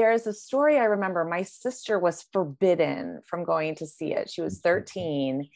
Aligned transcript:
there's 0.00 0.26
a 0.26 0.32
story 0.32 0.78
I 0.78 0.84
remember. 0.84 1.24
My 1.26 1.42
sister 1.42 1.98
was 1.98 2.24
forbidden 2.32 3.20
from 3.28 3.44
going 3.44 3.74
to 3.76 3.86
see 3.86 4.14
it. 4.14 4.30
She 4.30 4.40
was 4.40 4.54
Mm-hmm. 4.60 4.68
13 4.68 5.48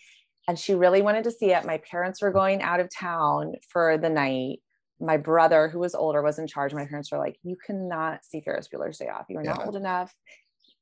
and 0.47 0.59
she 0.59 0.75
really 0.75 1.01
wanted 1.01 1.25
to 1.25 1.31
see 1.31 1.53
it. 1.53 1.65
My 1.65 1.79
parents 1.91 2.21
were 2.21 2.31
going 2.31 2.61
out 2.61 2.79
of 2.79 2.91
town 2.95 3.55
for 3.71 3.97
the 3.97 4.11
night. 4.11 4.59
My 5.01 5.17
brother, 5.17 5.69
who 5.69 5.79
was 5.79 5.95
older, 5.95 6.21
was 6.23 6.39
in 6.39 6.47
charge. 6.47 6.75
My 6.75 6.85
parents 6.85 7.11
were 7.11 7.19
like, 7.19 7.37
You 7.43 7.57
cannot 7.67 8.23
see 8.25 8.43
Ferris 8.43 8.69
Bueller's 8.69 8.99
Day 8.99 9.09
Off. 9.09 9.25
You 9.31 9.39
are 9.39 9.43
not 9.43 9.65
old 9.65 9.77
enough. 9.77 10.13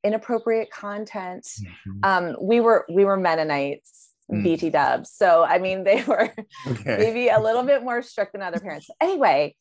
Inappropriate 0.03 0.71
content. 0.73 1.47
Mhm. 1.87 2.05
Um, 2.05 2.37
we 2.41 2.59
were 2.61 2.85
we 2.93 3.05
were 3.05 3.17
Mennonites, 3.17 4.09
Mm. 4.31 4.43
BT 4.45 4.71
dubs. 4.71 5.11
So 5.13 5.45
I 5.45 5.59
mean 5.59 5.85
they 5.85 6.03
were 6.11 6.33
Okay. 6.69 6.97
maybe 6.99 7.29
a 7.29 7.39
little 7.41 7.63
bit 7.63 7.83
more 7.85 8.03
strict 8.03 8.33
than 8.33 8.43
other 8.43 8.59
parents. 8.61 8.89
Anyway, 9.01 9.55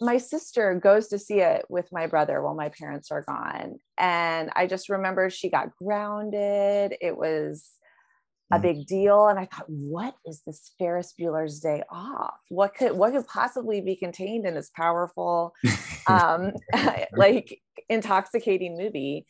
my 0.00 0.18
sister 0.18 0.74
goes 0.74 1.08
to 1.08 1.18
see 1.18 1.40
it 1.40 1.64
with 1.68 1.88
my 1.92 2.06
brother 2.06 2.42
while 2.42 2.54
my 2.54 2.68
parents 2.68 3.10
are 3.10 3.22
gone. 3.22 3.78
And 3.96 4.50
I 4.54 4.66
just 4.66 4.88
remember 4.88 5.30
she 5.30 5.48
got 5.48 5.74
grounded. 5.76 6.96
It 7.00 7.16
was 7.16 7.72
a 8.52 8.58
Mm. 8.58 8.62
big 8.62 8.86
deal. 8.86 9.26
And 9.28 9.38
I 9.38 9.46
thought, 9.46 9.68
what 9.68 10.14
is 10.24 10.42
this 10.46 10.72
Ferris 10.78 11.14
Bueller's 11.18 11.60
Day 11.60 11.82
Off? 11.90 12.38
What 12.48 12.74
could 12.74 12.92
what 12.92 13.12
could 13.12 13.26
possibly 13.26 13.80
be 13.80 13.96
contained 13.96 14.46
in 14.46 14.54
this 14.54 14.70
powerful, 14.70 15.54
um, 16.06 16.52
like 17.16 17.60
intoxicating 17.88 18.76
movie? 18.76 19.26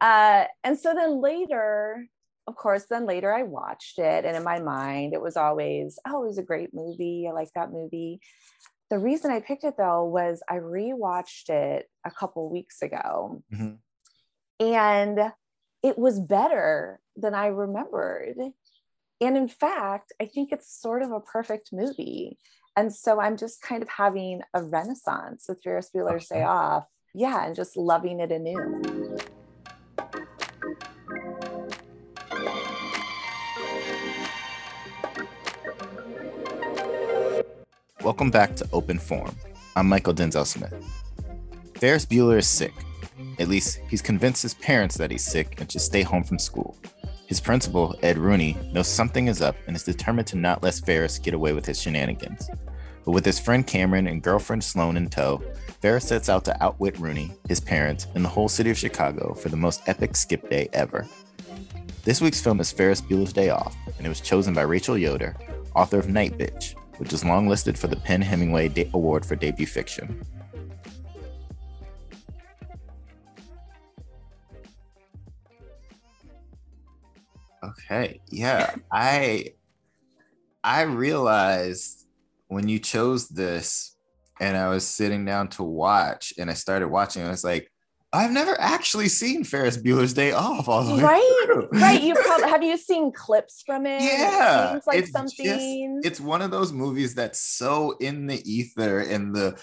Uh, 0.00 0.44
and 0.62 0.78
so 0.78 0.94
then 0.94 1.20
later, 1.20 2.06
of 2.46 2.56
course, 2.56 2.86
then 2.88 3.04
later 3.06 3.32
I 3.34 3.42
watched 3.42 3.98
it, 3.98 4.24
and 4.24 4.36
in 4.36 4.44
my 4.44 4.60
mind, 4.60 5.12
it 5.12 5.20
was 5.20 5.36
always, 5.36 5.98
oh, 6.06 6.22
it 6.22 6.26
was 6.26 6.38
a 6.38 6.42
great 6.42 6.72
movie. 6.72 7.26
I 7.28 7.32
like 7.32 7.48
that 7.54 7.72
movie. 7.72 8.20
The 8.90 8.98
reason 8.98 9.30
I 9.30 9.40
picked 9.40 9.64
it 9.64 9.76
though 9.76 10.04
was 10.04 10.42
I 10.48 10.56
rewatched 10.56 11.48
it 11.48 11.88
a 12.04 12.10
couple 12.10 12.50
weeks 12.50 12.82
ago, 12.82 13.42
Mhm. 13.52 13.78
and 14.60 15.32
it 15.82 15.98
was 15.98 16.20
better 16.20 17.00
than 17.16 17.34
I 17.34 17.46
remembered. 17.46 18.36
And 19.20 19.36
in 19.36 19.48
fact, 19.48 20.12
I 20.20 20.26
think 20.26 20.52
it's 20.52 20.68
sort 20.80 21.02
of 21.02 21.12
a 21.12 21.20
perfect 21.20 21.72
movie. 21.72 22.38
And 22.76 22.92
so 22.94 23.20
I'm 23.20 23.36
just 23.36 23.62
kind 23.62 23.82
of 23.82 23.88
having 23.88 24.42
a 24.52 24.62
renaissance 24.62 25.46
with 25.48 25.62
Ferris 25.62 25.90
Bueller's 25.94 26.28
Day 26.28 26.42
Off. 26.42 26.88
Yeah, 27.14 27.46
and 27.46 27.54
just 27.54 27.76
loving 27.76 28.18
it 28.20 28.32
anew. 28.32 29.16
Welcome 38.04 38.30
back 38.30 38.54
to 38.56 38.68
Open 38.74 38.98
Forum. 38.98 39.34
I'm 39.76 39.88
Mychal 39.88 40.14
Denzel 40.14 40.44
Smith. 40.44 40.74
Ferris 41.76 42.04
Bueller 42.04 42.36
is 42.36 42.46
sick. 42.46 42.74
At 43.38 43.48
least 43.48 43.80
he's 43.88 44.02
convinced 44.02 44.42
his 44.42 44.52
parents 44.52 44.98
that 44.98 45.10
he's 45.10 45.24
sick 45.24 45.58
and 45.58 45.72
should 45.72 45.80
stay 45.80 46.02
home 46.02 46.22
from 46.22 46.38
school. 46.38 46.76
His 47.26 47.40
principal, 47.40 47.98
Ed 48.02 48.18
Rooney, 48.18 48.58
knows 48.74 48.88
something 48.88 49.28
is 49.28 49.40
up 49.40 49.56
and 49.66 49.74
is 49.74 49.84
determined 49.84 50.26
to 50.28 50.36
not 50.36 50.62
let 50.62 50.74
Ferris 50.74 51.18
get 51.18 51.32
away 51.32 51.54
with 51.54 51.64
his 51.64 51.80
shenanigans. 51.80 52.50
But 53.06 53.12
with 53.12 53.24
his 53.24 53.40
friend 53.40 53.66
Cameron 53.66 54.06
and 54.06 54.22
girlfriend 54.22 54.62
Sloane 54.62 54.98
in 54.98 55.08
tow, 55.08 55.42
Ferris 55.80 56.06
sets 56.06 56.28
out 56.28 56.44
to 56.44 56.62
outwit 56.62 56.98
Rooney, 56.98 57.32
his 57.48 57.58
parents, 57.58 58.06
and 58.14 58.22
the 58.22 58.28
whole 58.28 58.50
city 58.50 58.68
of 58.68 58.76
Chicago 58.76 59.32
for 59.32 59.48
the 59.48 59.56
most 59.56 59.80
epic 59.86 60.14
skip 60.14 60.50
day 60.50 60.68
ever. 60.74 61.06
This 62.04 62.20
week's 62.20 62.42
film 62.42 62.60
is 62.60 62.70
Ferris 62.70 63.00
Bueller's 63.00 63.32
Day 63.32 63.48
Off, 63.48 63.74
and 63.96 64.04
it 64.04 64.10
was 64.10 64.20
chosen 64.20 64.52
by 64.52 64.62
Rachel 64.62 64.98
Yoder, 64.98 65.34
author 65.74 65.98
of 65.98 66.08
Nightbitch, 66.08 66.74
which 66.98 67.12
is 67.12 67.24
longlisted 67.24 67.76
for 67.76 67.86
the 67.86 67.96
PEN/Hemingway 67.96 68.68
De- 68.68 68.90
Award 68.94 69.24
for 69.26 69.36
Debut 69.36 69.66
Fiction. 69.66 70.24
Okay, 77.62 78.20
yeah, 78.28 78.74
I 78.92 79.54
I 80.62 80.82
realized 80.82 82.06
when 82.48 82.68
you 82.68 82.78
chose 82.78 83.28
this 83.28 83.96
and 84.40 84.56
I 84.56 84.68
was 84.68 84.86
sitting 84.86 85.24
down 85.24 85.48
to 85.48 85.62
watch 85.62 86.32
and 86.38 86.50
I 86.50 86.54
started 86.54 86.88
watching, 86.88 87.22
I 87.22 87.30
was 87.30 87.44
like, 87.44 87.70
I've 88.14 88.30
never 88.30 88.58
actually 88.60 89.08
seen 89.08 89.42
Ferris 89.44 89.76
Bueller's 89.76 90.14
Day 90.14 90.30
Off 90.32 90.68
all 90.68 90.84
the 90.84 90.94
way 90.94 91.02
Right? 91.02 91.40
through. 91.46 91.68
right 91.72 92.00
you 92.02 92.14
probably 92.24 92.48
have 92.48 92.62
you 92.62 92.76
seen 92.78 93.12
clips 93.12 93.62
from 93.66 93.86
it 93.86 94.00
It 94.00 94.04
Yeah, 94.04 94.70
seems 94.72 94.86
like 94.86 94.98
it's 94.98 95.10
just- 95.10 95.36
it's 96.06 96.20
one 96.20 96.40
of 96.42 96.50
those 96.50 96.72
movies 96.72 97.14
that's 97.14 97.40
so 97.40 97.96
in 97.98 98.26
the 98.26 98.40
ether 98.50 99.00
in 99.00 99.32
the 99.32 99.58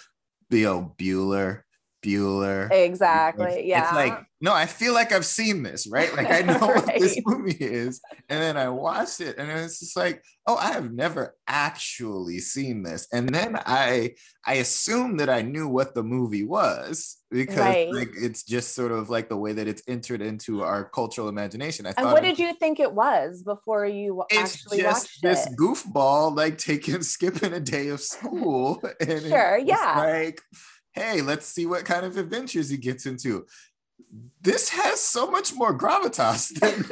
you 0.50 0.66
know 0.66 0.94
Bueller, 1.00 1.62
Bueller. 2.02 2.72
exactly 2.72 3.68
yeah 3.68 3.84
It's 3.84 3.94
like, 3.94 4.26
no, 4.44 4.54
I 4.56 4.66
feel 4.66 4.96
like 4.96 5.12
I've 5.12 5.26
seen 5.26 5.62
this, 5.62 5.88
right? 5.88 6.12
Like 6.18 6.32
I 6.32 6.42
know 6.42 6.58
what 6.66 6.88
this 6.98 7.20
movie 7.28 7.52
is. 7.60 8.02
And 8.28 8.42
then 8.42 8.58
I 8.58 8.70
watched 8.70 9.22
it 9.22 9.38
and 9.38 9.52
it's 9.52 9.80
just 9.80 9.96
like, 9.96 10.24
oh, 10.48 10.56
I 10.56 10.72
have 10.72 10.92
never 10.92 11.36
actually 11.48 12.40
seen 12.40 12.82
this. 12.82 13.08
And 13.14 13.30
then 13.30 13.56
I 13.68 14.16
I 14.44 14.56
assumed 14.56 15.20
that 15.20 15.30
I 15.30 15.44
knew 15.44 15.68
what 15.68 15.94
the 15.94 16.02
movie 16.02 16.44
was 16.44 17.18
because 17.30 17.56
Right. 17.60 17.92
like 17.94 18.10
it's 18.20 18.42
just 18.42 18.74
sort 18.74 18.92
of 18.92 19.12
like 19.12 19.30
the 19.30 19.38
way 19.38 19.54
that 19.54 19.68
it's 19.68 19.84
entered 19.88 20.24
into 20.24 20.64
our 20.64 20.86
cultural 20.90 21.30
imagination. 21.30 21.86
I 21.86 21.94
and 21.98 22.08
what 22.12 22.24
it- 22.24 22.30
did 22.30 22.40
you 22.40 22.54
think 22.56 22.80
it 22.80 22.94
was 22.94 23.44
before 23.44 23.86
you 23.86 24.24
it's 24.32 24.56
actually 24.56 24.80
just 24.82 25.04
watched 25.04 25.22
this 25.22 25.46
it 25.46 25.54
goofball 25.56 26.36
like 26.36 26.58
taking 26.58 27.04
skipping 27.14 27.54
a 27.54 27.60
day 27.60 27.90
of 27.90 28.02
school 28.02 28.82
and 29.00 29.22
Sure, 29.22 29.60
yeah. 29.64 29.94
like 30.00 30.42
hey 30.94 31.22
let's 31.22 31.46
see 31.46 31.66
what 31.66 31.86
kind 31.86 32.06
of 32.06 32.18
adventures 32.18 32.70
he 32.70 32.78
gets 32.78 33.06
into. 33.06 33.46
This 34.42 34.70
has 34.70 35.00
so 35.00 35.30
much 35.30 35.54
more 35.54 35.78
gravitas 35.78 36.50
than 36.60 36.86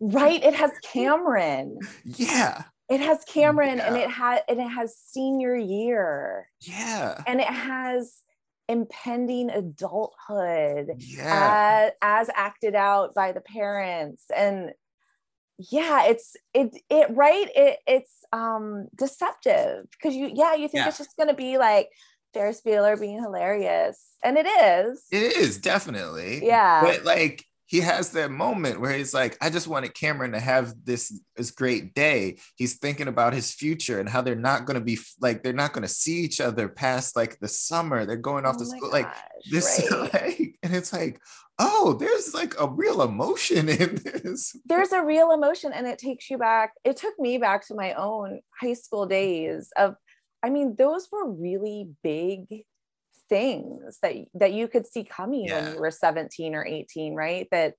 right 0.00 0.42
it 0.42 0.54
has 0.54 0.70
cameron. 0.92 1.78
Yeah. 2.04 2.64
It 2.90 3.00
has 3.00 3.24
cameron 3.26 3.80
and 3.80 3.96
it 3.96 4.10
had 4.10 4.42
and 4.48 4.60
it 4.60 4.68
has 4.68 4.96
senior 4.96 5.56
year. 5.56 6.48
Yeah. 6.60 7.22
And 7.26 7.40
it 7.40 7.46
has 7.46 8.14
impending 8.68 9.50
adulthood 9.50 10.90
yeah. 10.98 11.90
as, 12.02 12.28
as 12.28 12.30
acted 12.34 12.74
out 12.74 13.14
by 13.14 13.32
the 13.32 13.40
parents. 13.40 14.24
And 14.34 14.72
yeah 15.70 16.06
it's 16.06 16.34
it 16.52 16.76
it 16.90 17.06
right 17.10 17.48
it 17.54 17.78
it's 17.86 18.12
um 18.32 18.88
deceptive. 18.96 19.86
Because 19.92 20.14
you 20.14 20.30
yeah 20.34 20.54
you 20.54 20.68
think 20.68 20.82
Yeah. 20.82 20.88
it's 20.88 20.98
just 20.98 21.16
gonna 21.16 21.34
be 21.34 21.56
like 21.56 21.88
Ferris 22.34 22.60
Bueller 22.60 23.00
being 23.00 23.22
hilarious. 23.22 24.16
And 24.22 24.36
it 24.36 24.46
is. 24.46 25.04
It 25.10 25.36
is 25.36 25.58
definitely. 25.58 26.44
Yeah. 26.44 26.82
But 26.82 27.04
like 27.04 27.44
he 27.66 27.80
has 27.80 28.10
that 28.10 28.30
moment 28.30 28.78
where 28.80 28.92
he's 28.92 29.14
like 29.14 29.36
i 29.40 29.48
just 29.48 29.66
wanted 29.66 29.94
cameron 29.94 30.32
to 30.32 30.40
have 30.40 30.74
this 30.84 31.20
this 31.36 31.50
great 31.50 31.94
day. 31.94 32.38
He's 32.54 32.78
thinking 32.78 33.08
about 33.08 33.32
his 33.32 33.52
future 33.52 33.98
and 33.98 34.08
how 34.08 34.20
they're 34.20 34.36
not 34.36 34.66
going 34.66 34.78
to 34.78 34.84
be 34.84 34.98
like 35.20 35.42
they're 35.42 35.52
not 35.52 35.72
going 35.72 35.82
to 35.82 35.88
see 35.88 36.20
each 36.20 36.40
other 36.40 36.68
past 36.68 37.16
like 37.16 37.38
the 37.40 37.48
summer. 37.48 38.04
They're 38.04 38.16
going 38.16 38.46
off 38.46 38.56
Oh 38.56 38.58
to 38.60 38.66
school 38.66 38.90
like 38.90 39.12
this 39.50 39.84
right. 39.90 40.12
like 40.12 40.58
and 40.62 40.74
it's 40.74 40.92
like 40.92 41.20
oh 41.58 41.96
there's 41.98 42.34
like 42.34 42.54
a 42.60 42.68
real 42.68 43.02
emotion 43.02 43.68
in 43.80 43.96
this. 43.96 44.56
There's 44.66 44.92
a 44.92 45.02
real 45.02 45.32
emotion 45.32 45.72
and 45.72 45.86
it 45.86 45.98
takes 45.98 46.30
you 46.30 46.38
back 46.38 46.74
it 46.84 46.96
took 46.96 47.18
me 47.18 47.38
back 47.38 47.66
to 47.68 47.74
my 47.74 47.94
own 47.94 48.40
high 48.60 48.74
school 48.74 49.06
days 49.06 49.72
of 49.76 49.96
i 50.44 50.50
mean 50.50 50.76
those 50.76 51.08
were 51.12 51.30
really 51.30 51.90
big 52.04 52.64
things 53.28 53.98
that 54.02 54.14
that 54.34 54.52
you 54.52 54.68
could 54.68 54.86
see 54.86 55.04
coming 55.04 55.50
when 55.50 55.66
you 55.66 55.78
were 55.78 55.90
17 55.90 56.54
or 56.54 56.64
18 56.66 57.14
right 57.14 57.48
that 57.50 57.74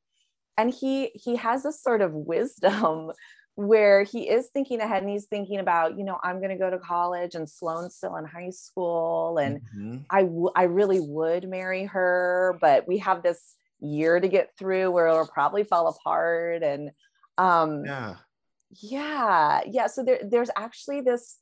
and 0.58 0.74
he 0.74 1.12
he 1.14 1.36
has 1.36 1.64
this 1.64 1.82
sort 1.82 2.02
of 2.02 2.14
wisdom 2.14 3.12
where 3.56 4.04
he 4.04 4.30
is 4.30 4.50
thinking 4.54 4.82
ahead 4.82 5.02
and 5.02 5.10
he's 5.10 5.28
thinking 5.28 5.60
about 5.60 5.98
you 5.98 6.04
know 6.04 6.20
i'm 6.24 6.40
going 6.40 6.50
to 6.52 6.58
go 6.58 6.70
to 6.70 6.80
college 6.80 7.36
and 7.36 7.50
sloane's 7.50 7.96
still 7.96 8.16
in 8.18 8.26
high 8.26 8.50
school 8.50 9.38
and 9.38 9.62
Mhm. 9.76 10.06
I 10.10 10.24
w- 10.24 10.52
I 10.56 10.64
really 10.64 11.00
would 11.00 11.50
marry 11.50 11.86
her, 11.86 12.60
but 12.62 12.88
we 12.88 13.00
have 13.00 13.24
this 13.24 13.56
year 13.80 14.20
to 14.20 14.28
get 14.28 14.52
through 14.58 14.92
where 14.92 15.08
it'll 15.08 15.28
probably 15.28 15.64
fall 15.64 15.88
apart. 15.88 16.64
And 16.64 16.92
um, 17.40 17.86
yeah 17.86 18.16
yeah, 18.82 19.62
yeah. 19.68 19.88
So 19.88 20.04
there, 20.04 20.20
there's 20.24 20.52
actually 20.58 21.02
this 21.02 21.38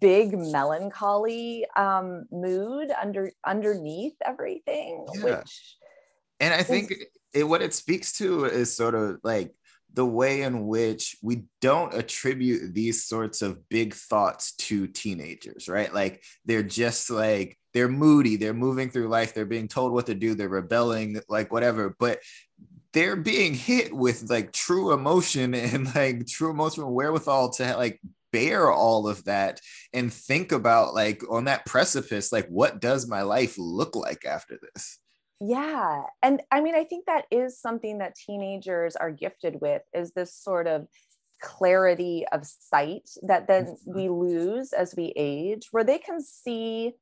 big 0.00 0.36
melancholy 0.38 1.66
um, 1.76 2.24
mood 2.32 2.90
under 2.90 3.30
underneath 3.46 4.14
everything, 4.24 5.06
Yeah. 5.14 5.38
which 5.40 5.76
and 6.40 6.52
i 6.52 6.62
think 6.62 6.92
it, 7.32 7.44
what 7.44 7.62
it 7.62 7.74
speaks 7.74 8.18
to 8.18 8.44
is 8.44 8.76
sort 8.76 8.94
of 8.94 9.18
like 9.22 9.54
the 9.92 10.04
way 10.04 10.42
in 10.42 10.66
which 10.66 11.16
we 11.22 11.44
don't 11.60 11.94
attribute 11.94 12.74
these 12.74 13.04
sorts 13.04 13.42
of 13.42 13.68
big 13.68 13.94
thoughts 13.94 14.52
to 14.56 14.86
teenagers 14.88 15.68
right 15.68 15.94
like 15.94 16.22
they're 16.44 16.64
just 16.64 17.10
like 17.10 17.56
they're 17.72 17.88
moody 17.88 18.36
they're 18.36 18.52
moving 18.54 18.90
through 18.90 19.08
life 19.08 19.34
they're 19.34 19.44
being 19.44 19.68
told 19.68 19.92
what 19.92 20.06
to 20.06 20.14
do 20.14 20.34
they're 20.34 20.48
rebelling 20.48 21.20
like 21.28 21.52
whatever 21.52 21.94
but 21.98 22.18
they're 22.92 23.16
being 23.16 23.54
hit 23.54 23.92
with 23.92 24.28
like 24.30 24.52
true 24.52 24.92
emotion 24.92 25.54
and 25.54 25.94
like 25.94 26.26
true 26.26 26.50
emotional 26.50 26.92
wherewithal 26.92 27.50
to 27.50 27.76
like 27.76 28.00
bear 28.34 28.70
all 28.72 29.06
of 29.08 29.24
that 29.24 29.60
and 29.92 30.12
think 30.12 30.52
about 30.52 30.94
like 30.94 31.22
on 31.30 31.44
that 31.44 31.64
precipice 31.66 32.32
like 32.32 32.48
what 32.48 32.80
does 32.80 33.06
my 33.08 33.22
life 33.22 33.54
look 33.58 33.94
like 33.94 34.24
after 34.24 34.58
this? 34.60 34.98
Yeah 35.40 36.02
and 36.22 36.42
i 36.50 36.60
mean 36.60 36.74
i 36.74 36.84
think 36.84 37.06
that 37.06 37.26
is 37.30 37.58
something 37.60 37.98
that 37.98 38.14
teenagers 38.14 38.96
are 38.96 39.10
gifted 39.10 39.60
with 39.60 39.82
is 39.92 40.12
this 40.12 40.34
sort 40.34 40.66
of 40.66 40.86
clarity 41.42 42.24
of 42.32 42.46
sight 42.46 43.10
that 43.22 43.46
then 43.48 43.64
Mm-hmm. 43.66 43.94
we 43.94 44.08
lose 44.08 44.72
as 44.72 44.94
we 44.96 45.12
age 45.16 45.68
where 45.72 45.84
they 45.84 45.98
can 45.98 46.20
see 46.22 46.94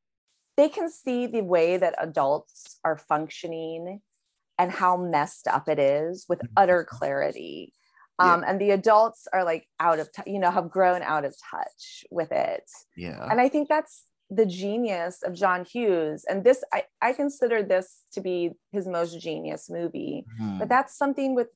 they 0.57 0.69
can 0.69 0.91
see 0.91 1.27
the 1.27 1.43
way 1.43 1.77
that 1.77 1.95
adults 1.99 2.79
are 2.85 2.99
functioning 2.99 4.01
and 4.59 4.71
how 4.73 4.97
messed 4.97 5.47
up 5.49 5.69
it 5.69 5.79
is 5.79 6.27
with 6.29 6.41
utter 6.57 6.85
clarity 6.85 7.73
Yeah. 8.21 8.35
um, 8.35 8.45
and 8.47 8.61
the 8.61 8.71
adults 8.71 9.27
are 9.33 9.45
like 9.45 9.67
out 9.81 9.99
of 9.99 10.13
touch 10.13 10.27
you 10.27 10.39
know 10.39 10.51
have 10.51 10.71
grown 10.71 11.03
out 11.03 11.25
of 11.25 11.35
touch 11.51 12.05
with 12.11 12.31
it 12.33 12.65
Yeah. 12.97 13.27
and 13.31 13.41
i 13.41 13.49
think 13.49 13.69
that's 13.69 14.05
the 14.31 14.47
genius 14.47 15.23
of 15.23 15.35
john 15.35 15.65
hughes 15.65 16.25
and 16.29 16.45
this 16.45 16.63
i, 16.73 16.85
I 17.01 17.13
consider 17.13 17.63
this 17.63 18.03
to 18.13 18.21
be 18.21 18.53
his 18.71 18.87
most 18.87 19.19
genius 19.21 19.69
movie 19.71 20.25
Hmm. 20.39 20.59
but 20.59 20.69
that's 20.69 20.97
something 20.97 21.35
with 21.35 21.49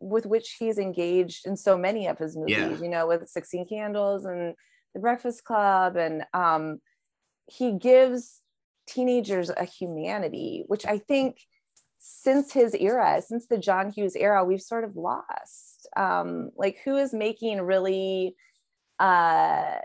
with 0.00 0.26
which 0.26 0.56
he's 0.58 0.78
engaged 0.78 1.46
in 1.46 1.56
so 1.56 1.78
many 1.78 2.06
of 2.06 2.18
his 2.18 2.36
movies 2.36 2.54
Yeah. 2.56 2.82
you 2.82 2.88
know 2.88 3.06
with 3.06 3.28
16 3.28 3.66
candles 3.68 4.24
and 4.24 4.54
the 4.94 5.00
breakfast 5.00 5.44
club 5.44 5.96
and 5.96 6.24
um 6.34 6.80
he 7.46 7.72
gives 7.72 8.40
teenagers 8.86 9.50
a 9.50 9.64
humanity 9.64 10.64
which 10.66 10.84
i 10.86 10.98
think 10.98 11.38
since 12.06 12.52
his 12.52 12.74
era 12.74 13.22
since 13.26 13.46
the 13.46 13.56
john 13.56 13.90
hughes 13.90 14.14
era 14.14 14.44
we've 14.44 14.60
sort 14.60 14.84
of 14.84 14.94
lost 14.94 15.88
um 15.96 16.50
like 16.54 16.76
who 16.84 16.96
is 16.96 17.14
making 17.14 17.62
really 17.62 18.36
uh 18.98 19.76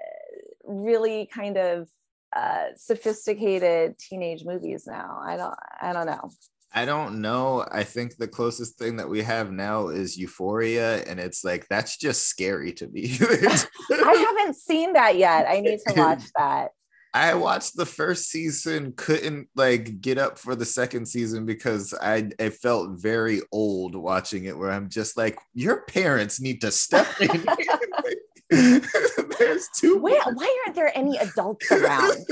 really 0.65 1.29
kind 1.33 1.57
of 1.57 1.87
uh 2.35 2.65
sophisticated 2.75 3.97
teenage 3.97 4.43
movies 4.43 4.83
now 4.85 5.17
i 5.23 5.37
don't 5.37 5.55
i 5.81 5.93
don't 5.93 6.05
know 6.05 6.29
I 6.71 6.85
don't 6.85 7.19
know. 7.19 7.65
I 7.71 7.83
think 7.83 8.17
the 8.17 8.27
closest 8.27 8.77
thing 8.77 8.97
that 8.97 9.09
we 9.09 9.23
have 9.23 9.51
now 9.51 9.87
is 9.87 10.19
Euphoria, 10.19 11.03
and 11.05 11.19
it's 11.19 11.43
like 11.43 11.67
that's 11.67 11.97
just 11.97 12.27
scary 12.27 12.73
to 12.73 12.87
me. 12.89 13.17
I 13.91 14.35
haven't 14.37 14.55
seen 14.55 14.93
that 14.93 15.17
yet. 15.17 15.47
I 15.49 15.61
need 15.61 15.79
to 15.87 15.93
watch 15.95 16.25
that. 16.37 16.69
I 17.13 17.33
watched 17.33 17.75
the 17.75 17.85
first 17.85 18.29
season, 18.29 18.93
couldn't 18.95 19.47
like 19.55 19.99
get 20.01 20.17
up 20.17 20.37
for 20.37 20.55
the 20.55 20.65
second 20.65 21.07
season 21.07 21.45
because 21.45 21.93
I 21.99 22.29
I 22.39 22.49
felt 22.49 22.99
very 22.99 23.41
old 23.51 23.95
watching 23.95 24.45
it. 24.45 24.57
Where 24.57 24.71
I'm 24.71 24.89
just 24.89 25.17
like, 25.17 25.37
your 25.53 25.81
parents 25.83 26.39
need 26.39 26.61
to 26.61 26.71
step 26.71 27.07
in. 27.21 27.45
There's 29.39 29.69
too 29.75 29.97
Where, 29.97 30.21
why 30.33 30.57
aren't 30.65 30.75
there 30.75 30.91
any 30.97 31.17
adults 31.17 31.71
around? 31.71 32.17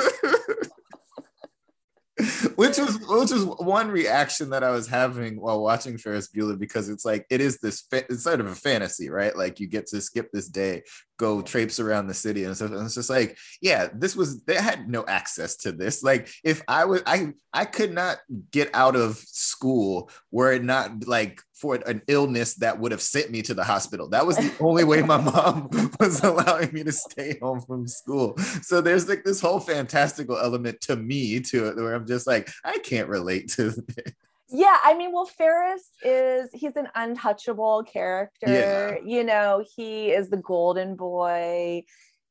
which 2.56 2.78
was 2.78 2.98
which 2.98 3.32
was 3.32 3.46
one 3.46 3.90
reaction 3.90 4.50
that 4.50 4.64
I 4.64 4.72
was 4.72 4.88
having 4.88 5.40
while 5.40 5.62
watching 5.62 6.00
Ferris 6.00 6.28
Bueller 6.28 6.58
because 6.58 6.90
it's 6.90 7.06
like 7.06 7.28
it 7.30 7.42
is 7.42 7.60
this 7.60 7.82
fa- 7.82 8.06
it's 8.10 8.24
sort 8.24 8.40
of 8.40 8.48
a 8.48 8.56
fantasy, 8.56 9.10
right? 9.10 9.38
Like 9.38 9.60
you 9.60 9.68
get 9.68 9.86
to 9.88 10.02
skip 10.02 10.32
this 10.32 10.48
day, 10.48 10.84
go 11.18 11.44
traipse 11.44 11.80
around 11.80 12.08
the 12.08 12.16
city 12.16 12.44
and 12.44 12.56
stuff, 12.56 12.72
and 12.72 12.86
it's 12.86 12.96
just 12.96 13.12
like, 13.12 13.38
yeah, 13.62 13.90
this 13.94 14.16
was 14.16 14.44
they 14.46 14.56
had 14.56 14.90
no 14.90 15.06
access 15.08 15.58
to 15.58 15.72
this. 15.72 16.02
Like 16.02 16.30
if 16.44 16.64
I 16.68 16.86
was 16.86 17.04
I 17.06 17.34
I 17.54 17.66
could 17.66 17.94
not 17.94 18.18
get 18.52 18.72
out 18.74 18.96
of 18.96 19.18
school 19.18 20.10
were 20.32 20.54
it 20.54 20.64
not 20.64 21.08
like 21.08 21.42
for 21.60 21.76
an 21.88 22.02
illness 22.08 22.56
that 22.56 22.80
would 22.80 22.92
have 22.92 23.02
sent 23.02 23.32
me 23.32 23.42
to 23.42 23.54
the 23.54 23.64
hospital. 23.64 24.08
That 24.10 24.26
was 24.26 24.38
the 24.38 24.54
only 24.60 24.84
way 24.84 25.02
my 25.02 25.18
mom 25.18 25.70
was 26.00 26.24
allowing 26.24 26.72
me 26.72 26.84
to 26.84 26.92
stay 26.92 27.38
home 27.42 27.62
from 27.62 27.88
school. 27.88 28.38
So 28.62 28.80
there's 28.80 29.10
like 29.10 29.24
this 29.24 29.42
whole 29.42 29.60
fantastical 29.60 30.38
element 30.38 30.82
to 30.82 30.96
me 30.96 31.40
to 31.42 31.68
it 31.68 31.76
where 31.76 31.96
I'm 31.96 32.06
just 32.06 32.28
like, 32.28 32.50
I 32.64 32.78
can't 32.80 33.10
relate 33.10 33.50
to 33.54 33.72
this. 33.88 34.14
Yeah, 34.50 34.78
I 34.82 34.96
mean, 34.96 35.12
well, 35.12 35.26
Ferris 35.26 35.90
is 36.04 36.50
he's 36.54 36.78
an 36.78 36.88
untouchable 36.96 37.84
character. 37.84 38.48
Yeah. 38.48 38.98
You 39.06 39.24
know, 39.24 39.66
he 39.76 40.12
is 40.12 40.30
the 40.30 40.38
golden 40.38 40.96
boy. 40.96 41.84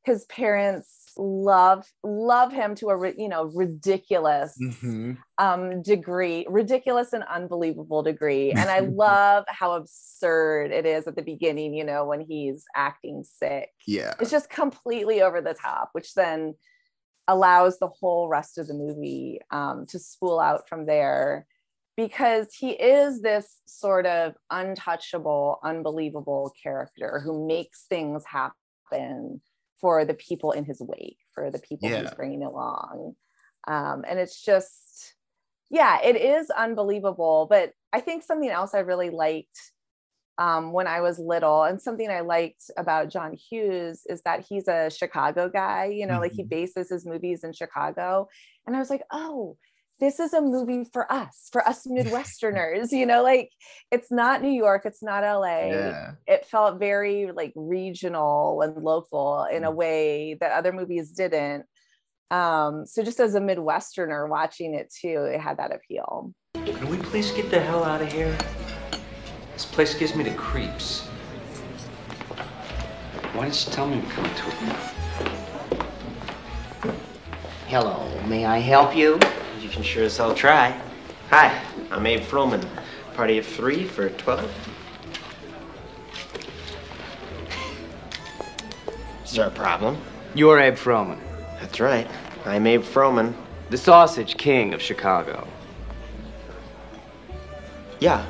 His 0.05 0.25
parents 0.27 1.06
love 1.19 1.87
love 2.03 2.53
him 2.53 2.75
to 2.75 2.89
a 2.91 3.13
you 3.17 3.29
know 3.29 3.45
ridiculous 3.55 4.57
Mhm. 4.61 5.19
um 5.39 5.83
degree 5.83 6.47
ridiculous 6.49 7.13
and 7.13 7.25
unbelievable 7.25 8.03
degree 8.03 8.53
and 8.53 8.71
i 8.71 8.81
love 9.07 9.45
how 9.49 9.73
absurd 9.73 10.71
it 10.73 10.85
is 10.87 11.07
at 11.07 11.17
the 11.17 11.23
beginning 11.23 11.75
you 11.75 11.85
know 11.85 12.05
when 12.05 12.21
he's 12.21 12.65
acting 12.75 13.25
sick 13.25 13.71
Yeah. 13.87 14.15
it's 14.21 14.31
just 14.31 14.51
completely 14.51 15.23
over 15.23 15.41
the 15.41 15.55
top 15.55 15.91
which 15.93 16.15
then 16.15 16.55
allows 17.29 17.79
the 17.79 17.89
whole 17.89 18.29
rest 18.29 18.57
of 18.59 18.69
the 18.69 18.75
movie 18.75 19.41
um, 19.51 19.85
to 19.89 19.99
spool 19.99 20.39
out 20.39 20.69
from 20.69 20.87
there 20.87 21.47
because 21.97 22.55
he 22.55 22.71
is 22.71 23.21
this 23.23 23.61
sort 23.67 24.07
of 24.07 24.35
untouchable 24.51 25.59
unbelievable 25.65 26.53
character 26.63 27.21
who 27.25 27.47
makes 27.47 27.87
things 27.89 28.23
happen 28.27 29.41
for 29.87 30.05
the 30.05 30.15
people 30.15 30.51
in 30.51 30.65
his 30.65 30.81
wake 30.81 31.19
for 31.33 31.49
the 31.49 31.61
people 31.61 31.89
Yeah. 31.89 32.01
he's 32.01 32.11
bringing 32.15 32.43
along 32.43 33.15
um, 33.69 34.05
and 34.09 34.19
it's 34.19 34.43
just 34.45 35.15
yeah 35.71 36.01
it 36.03 36.17
is 36.17 36.51
unbelievable 36.51 37.47
but 37.49 37.71
i 37.93 38.01
think 38.01 38.25
something 38.25 38.51
else 38.51 38.75
i 38.75 38.81
really 38.81 39.11
liked 39.11 39.73
um, 40.39 40.73
when 40.73 40.87
I 40.87 41.01
was 41.01 41.19
little. 41.19 41.63
And 41.63 41.81
something 41.81 42.11
I 42.11 42.21
liked 42.21 42.71
about 42.77 43.09
John 43.11 43.33
Hughes 43.33 44.03
is 44.07 44.21
that 44.23 44.45
he's 44.49 44.69
a 44.69 44.91
Chicago 44.91 45.49
guy, 45.49 45.87
you 45.87 46.07
know, 46.07 46.21
like 46.21 46.33
he 46.35 46.43
Mhm. 46.43 46.49
bases 46.51 46.91
his 46.91 47.07
movies 47.07 47.45
in 47.45 47.53
Chicago. 47.53 48.29
And 48.67 48.77
I 48.77 48.79
was 48.79 48.91
like, 48.91 49.03
oh, 49.11 49.57
this 49.99 50.21
is 50.21 50.35
a 50.35 50.41
movie 50.43 50.85
for 50.93 51.11
us, 51.11 51.49
for 51.53 51.67
us 51.67 51.87
Midwesterners, 51.87 52.93
you 52.93 53.07
know, 53.07 53.23
like 53.23 53.51
it's 53.91 54.11
not 54.13 54.43
New 54.43 54.51
York, 54.51 54.83
it's 54.85 55.03
not 55.03 55.25
LA. 55.25 55.69
Yeah. 55.71 56.11
It 56.27 56.45
felt 56.47 56.79
very 56.79 57.33
like 57.33 57.53
regional 57.57 58.61
and 58.63 58.77
local 58.83 59.45
in 59.45 59.65
a 59.65 59.73
Mm. 59.73 59.77
way 59.77 60.35
that 60.41 60.53
other 60.53 60.73
movies 60.73 61.11
didn't. 61.13 61.65
Um, 62.31 62.85
so 62.87 63.03
just 63.03 63.21
as 63.21 63.35
a 63.37 63.41
Midwesterner 63.41 64.29
watching 64.29 64.75
it 64.75 64.93
too, 64.93 65.25
it 65.33 65.41
had 65.41 65.57
that 65.59 65.73
appeal. 65.75 66.33
Can 66.55 66.89
we 66.91 66.99
please 66.99 67.31
get 67.33 67.51
the 67.51 67.61
hell 67.61 67.85
out 67.85 68.03
of 68.03 68.13
here? 68.13 68.37
This 69.55 69.65
place 69.65 69.95
gives 69.95 70.15
me 70.15 70.25
the 70.25 70.35
creeps. 70.35 71.03
Why 73.33 73.45
didn't 73.45 73.67
you 73.67 73.73
tell 73.73 73.87
me 73.87 74.01
to 74.01 74.07
come 74.09 74.25
to 74.25 74.49
it? 74.49 74.77
Hello, 77.69 78.09
may 78.27 78.45
I 78.45 78.59
help 78.59 78.95
you? 78.97 79.19
You 79.67 79.73
can 79.73 79.83
sure 79.83 80.05
as 80.05 80.17
hell 80.17 80.33
try. 80.33 80.81
Hi, 81.31 81.61
I'm 81.91 82.07
Abe 82.07 82.21
Froman. 82.21 82.65
Party 83.15 83.39
of 83.39 83.45
three 83.45 83.83
for 83.83 84.11
12. 84.11 84.49
Is 89.25 89.33
there 89.33 89.49
a 89.49 89.51
problem? 89.51 89.99
You're 90.37 90.61
Abe 90.61 90.77
Froman, 90.77 91.19
That's 91.61 91.81
right. 91.81 92.09
I'm 92.45 92.65
Abe 92.65 92.85
Froman. 92.85 93.35
the 93.71 93.77
sausage 93.77 94.37
king 94.37 94.73
of 94.73 94.81
Chicago. 94.81 95.49
Yeah, 97.99 98.25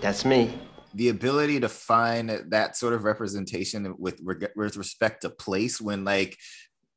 that's 0.00 0.24
me. 0.24 0.58
The 0.94 1.10
ability 1.10 1.60
to 1.60 1.68
find 1.68 2.28
that 2.48 2.76
sort 2.76 2.92
of 2.92 3.04
representation 3.04 3.94
with, 4.00 4.20
with 4.20 4.76
respect 4.76 5.22
to 5.22 5.30
place 5.30 5.80
when 5.80 6.02
like 6.02 6.36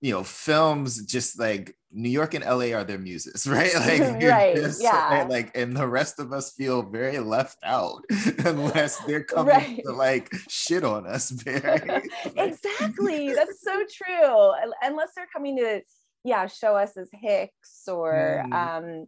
you 0.01 0.11
know 0.13 0.23
films 0.23 1.03
just 1.05 1.39
like 1.39 1.75
New 1.91 2.09
York 2.09 2.33
and 2.35 2.45
LA 2.45 2.71
are 2.77 2.83
their 2.83 2.99
muses, 2.99 3.47
right? 3.55 3.73
Like 3.87 4.21
Right, 4.21 4.55
just- 4.55 4.81
yeah. 4.81 5.21
and, 5.21 5.29
like 5.29 5.51
and 5.57 5.75
the 5.75 5.87
rest 5.87 6.19
of 6.19 6.31
us 6.31 6.51
feel 6.53 6.83
very 6.83 7.19
left 7.19 7.57
out 7.63 8.03
unless 8.45 8.97
they're 9.05 9.23
coming 9.23 9.55
Right. 9.55 9.81
to 9.85 9.91
like 9.91 10.29
shit 10.47 10.83
on 10.83 11.05
us 11.07 11.31
very 11.31 12.03
exactly 12.35 13.33
that's 13.33 13.61
so 13.61 13.83
true 13.91 14.51
unless 14.81 15.09
they're 15.15 15.27
coming 15.33 15.57
to 15.57 15.81
yeah 16.23 16.47
show 16.47 16.75
us 16.75 16.95
as 16.97 17.09
hicks 17.13 17.83
or 17.87 18.43
Mhm. 18.45 18.53
um 18.53 19.07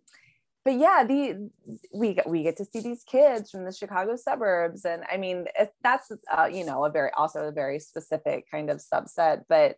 but 0.65 0.75
yeah 0.75 1.03
the 1.07 1.49
we 1.93 2.13
get 2.13 2.27
we 2.29 2.43
get 2.43 2.57
to 2.57 2.65
see 2.65 2.79
these 2.81 3.03
kids 3.03 3.49
from 3.51 3.65
the 3.65 3.71
chicago 3.71 4.15
suburbs 4.15 4.85
and 4.85 5.03
i 5.11 5.17
mean 5.17 5.45
that's 5.83 6.11
uh, 6.35 6.49
you 6.51 6.63
know 6.65 6.85
a 6.85 6.89
very 6.89 7.11
also 7.17 7.47
a 7.47 7.51
very 7.51 7.79
specific 7.79 8.45
kind 8.49 8.69
of 8.69 8.77
subset 8.77 9.43
but 9.49 9.75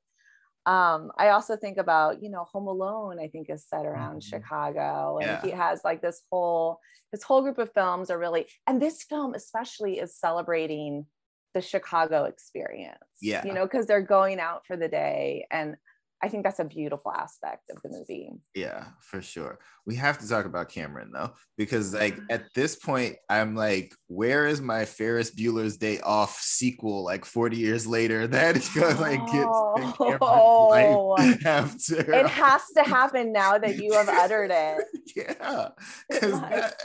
um 0.65 1.11
i 1.17 1.29
also 1.29 1.55
think 1.57 1.77
about 1.77 2.23
you 2.23 2.29
know 2.29 2.45
home 2.45 2.67
alone 2.67 3.19
i 3.19 3.27
think 3.27 3.49
is 3.49 3.65
set 3.67 3.85
around 3.85 4.17
Mhm. 4.21 4.23
chicago 4.23 5.17
and 5.17 5.27
Yeah. 5.27 5.41
he 5.41 5.49
has 5.51 5.81
like 5.83 6.01
this 6.01 6.21
whole 6.31 6.79
this 7.11 7.23
whole 7.23 7.41
group 7.41 7.57
of 7.57 7.71
films 7.73 8.09
are 8.09 8.17
really 8.17 8.47
and 8.65 8.81
this 8.81 9.03
film 9.03 9.33
especially 9.33 9.99
is 9.99 10.15
celebrating 10.15 11.05
the 11.53 11.61
chicago 11.61 12.23
experience 12.23 12.97
Yeah. 13.21 13.45
you 13.45 13.53
know 13.53 13.65
because 13.65 13.85
they're 13.87 14.01
going 14.01 14.39
out 14.39 14.65
for 14.65 14.77
the 14.77 14.87
day 14.87 15.45
and 15.51 15.75
I 16.23 16.29
think 16.29 16.45
that's 16.45 16.59
a 16.59 16.63
beautiful 16.65 17.11
aspect 17.11 17.69
of 17.69 17.81
the 17.83 17.89
movie. 17.89 18.31
Yeah, 18.55 18.85
for 19.01 19.21
sure. 19.21 19.59
We 19.85 19.95
have 19.95 20.19
to 20.19 20.29
talk 20.29 20.45
about 20.45 20.69
Cameron 20.69 21.11
though, 21.13 21.33
because 21.57 21.93
like 21.93 22.17
at 22.29 22.45
this 22.55 22.77
point, 22.77 23.17
I'm 23.29 23.55
like, 23.57 23.93
where 24.07 24.47
is 24.47 24.61
my 24.61 24.85
Ferris 24.85 25.35
Bueller's 25.35 25.75
Day 25.75 25.99
Off 25.99 26.39
sequel? 26.39 27.03
Like 27.03 27.25
40 27.25 27.57
years 27.57 27.85
later, 27.85 28.25
that 28.27 28.55
like 29.01 29.19
gets 29.25 29.99
Oh. 29.99 31.15
life 31.17 31.45
after. 31.45 32.13
It 32.13 32.27
has 32.27 32.61
to 32.77 32.83
happen 32.83 33.33
now 33.33 33.57
that 33.57 33.75
you 33.75 33.91
have 33.93 34.07
uttered 34.07 34.51
it. 34.53 34.85
yeah, 35.17 35.69
because. 36.09 36.33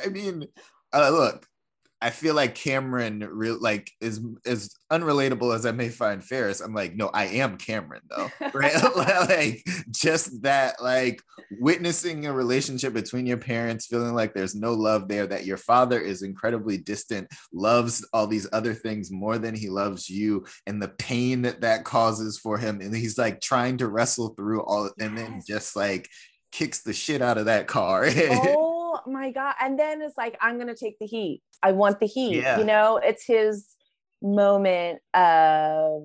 I 0.05 0.09
mean, 0.11 0.49
uh, 0.93 1.11
look, 1.11 1.47
I 2.01 2.11
feel 2.11 2.35
like 2.35 2.55
Cameron 2.55 3.27
real 3.31 3.59
like 3.61 3.91
is 4.01 4.21
as 4.47 4.71
unrelatable 4.91 5.55
as 5.55 5.67
I 5.67 5.73
may 5.73 5.89
find 5.89 6.23
Ferris. 6.23 6.61
I'm 6.61 6.73
like, 6.73 6.95
no, 6.95 7.09
I 7.13 7.27
am 7.27 7.57
Cameron 7.57 8.03
though, 8.09 8.31
right? 8.55 8.75
like 8.97 9.65
just 9.91 10.43
that, 10.43 10.81
like 10.81 11.21
witnessing 11.59 12.27
a 12.27 12.33
relationship 12.33 12.93
between 12.93 13.27
your 13.27 13.37
parents, 13.37 13.87
feeling 13.87 14.15
like 14.15 14.33
there's 14.33 14.55
no 14.55 14.75
love 14.75 15.09
there, 15.09 15.27
that 15.27 15.45
your 15.45 15.57
father 15.57 16.01
is 16.01 16.23
incredibly 16.23 16.79
distant, 16.79 17.29
loves 17.53 18.07
all 18.13 18.29
these 18.29 18.49
other 18.53 18.75
things 18.75 19.11
more 19.11 19.39
than 19.39 19.57
he 19.57 19.69
loves 19.69 20.09
you, 20.09 20.45
and 20.67 20.81
the 20.81 20.89
pain 20.89 21.43
that 21.43 21.63
that 21.63 21.85
causes 21.85 22.39
for 22.39 22.59
him, 22.59 22.81
and 22.81 22.95
he's 22.95 23.19
like 23.19 23.41
trying 23.41 23.77
to 23.79 23.89
wrestle 23.89 24.35
through 24.35 24.63
all, 24.63 24.91
and 25.01 25.19
then 25.19 25.41
just 25.47 25.75
like 25.75 26.09
kicks 26.53 26.83
the 26.83 26.93
shit 26.93 27.23
out 27.23 27.39
of 27.39 27.47
that 27.47 27.67
car. 27.67 28.05
oh 28.09 28.68
my 29.07 29.31
god. 29.31 29.55
And 29.61 29.79
then 29.79 30.03
it's 30.03 30.17
like 30.19 30.37
i'm 30.41 30.59
gonna 30.59 30.75
take 30.75 30.99
the 30.99 31.07
heat. 31.07 31.43
I 31.63 31.73
want 31.73 32.01
the 32.01 32.07
heat 32.07 32.37
Yeah. 32.43 32.59
you 32.59 32.65
know? 32.65 32.97
It's 32.99 33.25
his 33.25 33.67
moment 34.23 35.01
of 35.15 36.03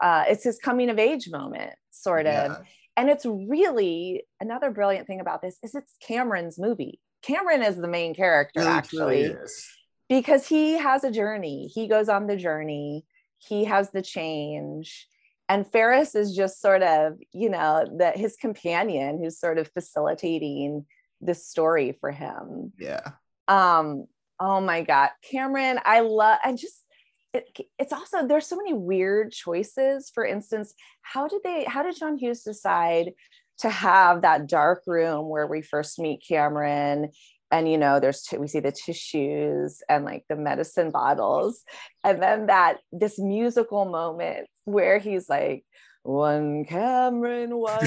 uh 0.00 0.24
it's 0.28 0.44
his 0.44 0.58
coming 0.58 0.88
of 0.90 0.98
age 0.98 1.28
moment 1.30 1.72
sort 1.90 2.26
of. 2.26 2.32
Yeah. 2.52 2.56
and 2.96 3.08
it's 3.10 3.26
really 3.26 4.24
another 4.40 4.70
brilliant 4.70 5.06
thing 5.06 5.20
about 5.20 5.42
this 5.42 5.58
is 5.62 5.74
it's 5.74 5.94
cameron's 6.00 6.58
movie. 6.58 7.00
Cameron 7.22 7.62
is 7.62 7.76
the 7.76 7.88
main 7.88 8.14
character 8.14 8.60
Really, 8.60 8.72
actually 8.72 9.20
is. 9.22 9.66
because 10.08 10.46
he 10.46 10.78
has 10.78 11.04
a 11.04 11.10
journey. 11.10 11.66
He 11.74 11.86
goes 11.88 12.08
on 12.08 12.26
the 12.26 12.36
journey. 12.36 13.04
He 13.38 13.64
has 13.64 13.90
the 13.90 14.02
change. 14.02 15.06
And 15.48 15.66
ferris 15.70 16.14
is 16.14 16.34
just 16.36 16.60
sort 16.62 16.82
of 16.82 17.18
you 17.32 17.50
know 17.50 17.84
that 17.98 18.16
his 18.16 18.36
companion 18.36 19.18
who's 19.18 19.38
sort 19.40 19.58
of 19.58 19.68
facilitating 19.72 20.86
this 21.20 21.46
story 21.46 21.96
for 22.00 22.10
him. 22.10 22.72
Yeah. 22.78 23.02
um 23.48 24.06
oh 24.38 24.60
my 24.60 24.82
god 24.82 25.10
cameron 25.30 25.78
i 25.84 26.00
love 26.00 26.38
and 26.44 26.56
just 26.58 26.84
it, 27.32 27.44
it's 27.78 27.92
also 27.92 28.26
there's 28.26 28.46
so 28.46 28.56
many 28.56 28.72
weird 28.74 29.30
choices. 29.30 30.10
For 30.12 30.24
instance 30.24 30.74
how 31.02 31.28
did 31.28 31.42
they 31.44 31.64
how 31.64 31.82
did 31.82 31.96
john 31.96 32.16
hughes 32.16 32.42
decide 32.42 33.12
to 33.58 33.68
have 33.70 34.22
that 34.22 34.48
dark 34.48 34.82
room 34.86 35.28
where 35.28 35.46
we 35.46 35.62
first 35.62 35.98
meet 35.98 36.24
cameron? 36.26 37.10
And 37.52 37.70
you 37.70 37.78
know 37.78 38.00
there's 38.00 38.22
t- 38.22 38.38
we 38.38 38.48
see 38.48 38.60
the 38.60 38.72
tissues 38.72 39.82
and 39.88 40.04
like 40.04 40.24
the 40.28 40.36
medicine 40.36 40.90
bottles. 40.90 41.62
And 42.04 42.22
then 42.22 42.46
that 42.46 42.78
this 42.92 43.18
musical 43.18 43.84
moment 43.84 44.48
where 44.64 44.98
he's 44.98 45.28
like 45.28 45.64
one 46.02 46.64
cameron 46.64 47.54
was 47.56 47.82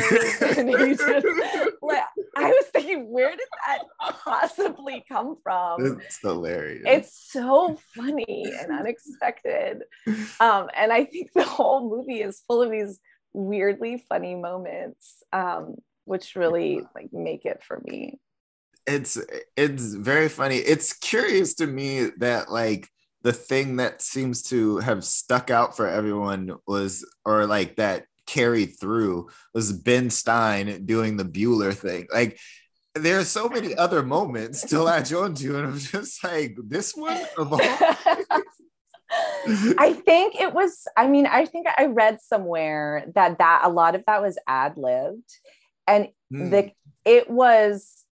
and 0.58 0.70
he 0.70 0.94
just 0.94 1.02
like 1.82 2.04
i 2.38 2.46
was 2.46 2.66
thinking 2.84 3.12
where 3.12 3.32
did 3.32 3.40
that 3.68 3.84
possibly 4.24 5.04
come 5.08 5.38
from 5.44 6.00
It's 6.02 6.20
hilarious. 6.22 6.84
it's 6.86 7.28
so 7.32 7.78
funny 7.96 8.46
and 8.60 8.72
unexpected 8.72 9.84
um 10.40 10.70
and 10.76 10.92
i 10.92 11.06
think 11.06 11.32
the 11.34 11.44
whole 11.44 11.90
movie 11.90 12.22
is 12.22 12.42
full 12.48 12.62
of 12.62 12.72
these 12.72 13.00
weirdly 13.34 14.04
funny 14.10 14.36
moments 14.36 15.24
um 15.32 15.76
which 16.06 16.36
really 16.36 16.82
like 16.96 17.12
make 17.14 17.46
it 17.46 17.64
for 17.64 17.82
me 17.86 18.20
it's 18.86 19.18
it's 19.56 19.94
very 19.94 20.28
funny. 20.28 20.58
It's 20.58 20.92
curious 20.92 21.54
to 21.56 21.68
me 21.68 22.10
that 22.18 22.52
like 22.52 22.90
the 23.22 23.32
thing 23.32 23.78
that 23.78 24.02
seems 24.02 24.44
to 24.44 24.80
have 24.80 25.06
stuck 25.06 25.50
out 25.50 25.78
for 25.78 25.88
everyone 25.88 26.52
was 26.68 27.06
or 27.24 27.46
like 27.46 27.78
that 27.78 28.04
carried 28.28 28.78
through 28.80 29.30
was 29.54 29.72
Ben 29.72 30.10
Stein 30.10 30.86
doing 30.86 31.16
the 31.16 31.24
Bueller 31.24 31.74
thing. 31.74 32.08
Like 32.14 32.38
there 32.96 33.20
are 33.20 33.24
so 33.26 33.50
many 33.50 33.76
other 33.76 34.04
moments 34.04 34.62
to 34.68 34.82
latch 34.84 35.12
on 35.14 35.34
to, 35.36 35.58
and 35.58 35.68
I'm 35.68 35.80
just 35.80 36.24
like, 36.24 36.56
this 36.68 36.94
one 36.96 37.20
of 37.38 37.54
all 37.54 37.60
I 39.78 39.94
think 39.94 40.40
it 40.40 40.54
was, 40.54 40.88
I 40.98 41.08
mean, 41.08 41.28
I 41.28 41.46
think 41.46 41.68
I 41.78 41.86
read 41.86 42.20
somewhere 42.22 43.06
that 43.16 43.38
that 43.38 43.62
a 43.64 43.70
lot 43.70 43.94
of 43.96 44.04
that 44.08 44.22
was 44.22 44.38
ad 44.48 44.78
libbed 44.78 45.30
and 45.88 46.08
Hmm. 46.32 46.50
the 46.50 46.72
it 47.06 47.30
was 47.30 48.06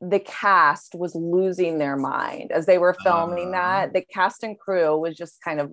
the 0.00 0.20
cast 0.20 0.94
was 0.94 1.14
losing 1.14 1.78
their 1.78 1.96
mind 1.96 2.52
as 2.52 2.64
they 2.66 2.78
were 2.78 2.94
filming 2.94 3.48
Uh. 3.48 3.52
that. 3.52 3.92
The 3.92 4.00
cast 4.02 4.42
and 4.44 4.58
crew 4.58 4.96
was 4.98 5.14
just 5.16 5.42
kind 5.42 5.60
of 5.60 5.72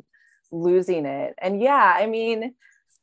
losing 0.52 1.06
it. 1.06 1.34
And 1.38 1.62
yeah, 1.62 1.94
I 1.96 2.06
mean, 2.08 2.56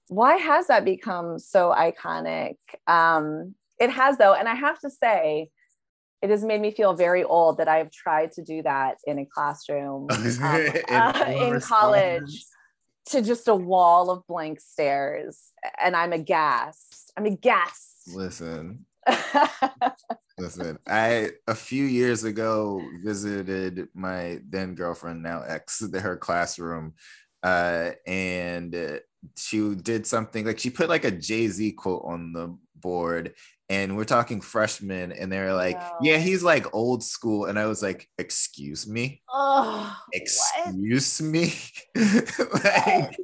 why 0.08 0.36
has 0.36 0.66
that 0.66 0.84
become 0.84 1.38
so 1.38 1.70
iconic? 1.76 2.56
Um, 2.86 3.54
it 3.80 3.90
has 3.90 4.18
though, 4.18 4.34
and 4.34 4.48
I 4.48 4.54
have 4.54 4.78
to 4.80 4.90
say, 4.90 5.48
it 6.22 6.30
has 6.30 6.44
made 6.44 6.60
me 6.60 6.70
feel 6.70 6.92
very 6.92 7.24
old 7.24 7.58
that 7.58 7.68
I've 7.68 7.90
tried 7.90 8.32
to 8.32 8.42
do 8.42 8.62
that 8.62 8.96
in 9.06 9.18
a 9.18 9.24
classroom 9.24 10.06
um, 10.10 10.70
uh, 10.90 11.24
in 11.26 11.60
college 11.60 12.44
to 13.06 13.22
just 13.22 13.48
a 13.48 13.54
wall 13.54 14.10
of 14.10 14.26
blank 14.26 14.60
stares, 14.60 15.50
and 15.82 15.96
I'm 15.96 16.12
aghast. 16.12 17.12
I'm 17.16 17.24
aghast. 17.24 18.14
Listen, 18.14 18.84
listen. 20.38 20.78
I 20.86 21.30
a 21.48 21.54
few 21.54 21.84
years 21.84 22.24
ago 22.24 22.82
visited 23.02 23.88
my 23.94 24.40
then 24.48 24.74
girlfriend, 24.74 25.22
now 25.22 25.42
ex, 25.42 25.82
her 25.92 26.16
classroom, 26.18 26.94
uh, 27.42 27.92
and 28.06 29.00
she 29.36 29.74
did 29.74 30.06
something 30.06 30.46
like 30.46 30.58
she 30.58 30.70
put 30.70 30.88
like 30.88 31.04
a 31.04 31.10
Jay 31.10 31.48
Z 31.48 31.72
quote 31.72 32.02
on 32.04 32.32
the 32.32 32.56
board, 32.76 33.34
and 33.70 33.96
we're 33.96 34.04
talking 34.04 34.42
freshmen, 34.42 35.12
and 35.12 35.32
they're 35.32 35.54
like. 35.54 35.80
"Yeah, 36.02 36.18
he's 36.18 36.42
like 36.42 36.74
old 36.74 37.02
school," 37.02 37.46
and 37.46 37.58
I 37.58 37.66
was 37.66 37.82
like, 37.82 38.08
"Excuse 38.18 38.86
me." 38.86 39.22
oh, 39.32 39.96
what? 40.04 40.08
excuse 40.12 41.22
me 41.22 41.52
like 42.64 43.16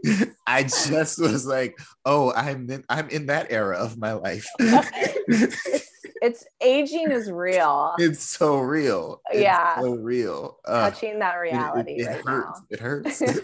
i 0.46 0.62
just 0.62 1.18
was 1.20 1.46
like 1.46 1.78
oh 2.04 2.32
i'm 2.34 2.68
in 2.70 2.84
i'm 2.88 3.08
in 3.08 3.26
that 3.26 3.50
era 3.50 3.76
of 3.76 3.98
my 3.98 4.12
life 4.12 4.46
It's 6.22 6.46
aging 6.62 7.10
is 7.10 7.30
real. 7.30 7.94
it's 7.98 8.22
so 8.22 8.58
real. 8.58 9.20
It's 9.30 9.42
Yeah. 9.42 9.80
so 9.80 9.94
real. 9.94 10.58
Ugh, 10.66 10.92
Touching 10.92 11.18
that 11.18 11.34
it- 11.34 11.38
it- 11.38 11.40
reality 11.40 11.92
it, 11.92 12.06
right 12.06 12.24
hurts. 12.24 12.60
It 12.70 12.80
hurts. 12.80 13.22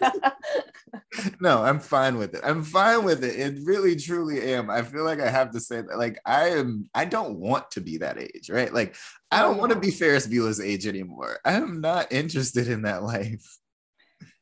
No 1.41 1.63
i'm 1.63 1.79
fine 1.79 2.17
with 2.17 2.35
it. 2.35 2.41
I'm 2.43 2.63
fine 2.63 3.05
with 3.05 3.23
it. 3.23 3.39
It 3.39 3.59
really 3.65 3.97
truly 3.97 4.55
am. 4.55 4.71
I 4.71 4.83
feel 4.83 5.05
like 5.05 5.21
i 5.21 5.29
have 5.29 5.51
to 5.53 5.61
say 5.61 5.81
that 5.83 5.99
like 5.99 6.19
i 6.25 6.49
am 6.49 6.89
i 6.95 7.05
don't 7.05 7.39
want 7.39 7.71
to 7.73 7.81
be 7.81 7.99
that 7.99 8.19
age 8.19 8.49
right? 8.51 8.73
Like 8.73 8.97
i 9.31 9.43
don't 9.43 9.59
want 9.59 9.73
to 9.73 9.79
mm. 9.79 9.83
be 9.83 9.91
ferris 9.91 10.27
bueller's 10.27 10.61
age 10.61 10.87
anymore. 10.87 11.39
I 11.45 11.53
am 11.55 11.81
not 11.81 12.13
interested 12.13 12.69
in 12.69 12.83
that 12.83 13.03
life. 13.03 13.59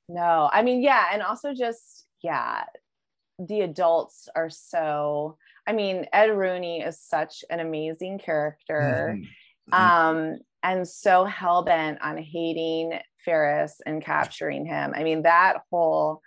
No, 0.09 0.51
I 0.53 0.63
mean, 0.63 0.83
yeah, 0.83 1.07
and 1.13 1.23
also 1.23 1.55
just 1.55 2.05
yeah, 2.23 2.65
the 3.39 3.61
adults 3.63 4.29
are 4.35 4.51
so. 4.51 5.39
I 5.71 5.73
mean, 5.73 6.07
Ed 6.13 6.31
Rooney 6.37 6.81
is 6.83 7.01
such 7.01 7.45
an 7.49 7.61
amazing 7.61 8.19
character. 8.19 9.17
Mhm. 9.17 9.73
um 9.73 10.39
and 10.65 10.87
so 10.89 11.25
hell-bent 11.25 12.03
on 12.03 12.19
hating 12.19 12.99
ferris 13.25 13.81
and 13.87 14.03
capturing 14.03 14.67
him 14.67 14.93
i 14.97 15.05
mean 15.05 15.23
that 15.23 15.59
whole 15.71 16.21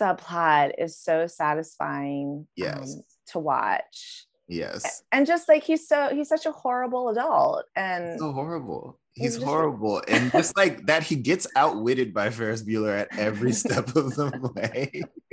subplot 0.00 0.72
is 0.78 0.98
so 0.98 1.26
satisfying 1.28 2.48
Yes. 2.56 2.94
um, 2.94 3.02
to 3.28 3.38
watch 3.38 4.26
yes 4.48 5.02
and 5.12 5.26
just 5.26 5.48
like 5.48 5.64
he's 5.64 5.88
so 5.88 6.08
he's 6.14 6.28
such 6.28 6.46
a 6.46 6.52
horrible 6.52 7.08
adult 7.08 7.64
and 7.74 8.18
so 8.18 8.32
horrible. 8.32 8.98
He's 9.14 9.24
He's 9.24 9.34
just- 9.36 9.46
horrible. 9.46 10.02
And 10.08 10.30
just 10.30 10.58
like 10.58 10.84
that, 10.88 11.02
he 11.02 11.16
gets 11.16 11.46
outwitted 11.56 12.12
by 12.12 12.28
Ferris 12.28 12.62
Bueller 12.62 13.00
at 13.00 13.18
every 13.18 13.52
step 13.54 13.96
of 13.96 14.14
the 14.14 14.52
way. 14.54 15.02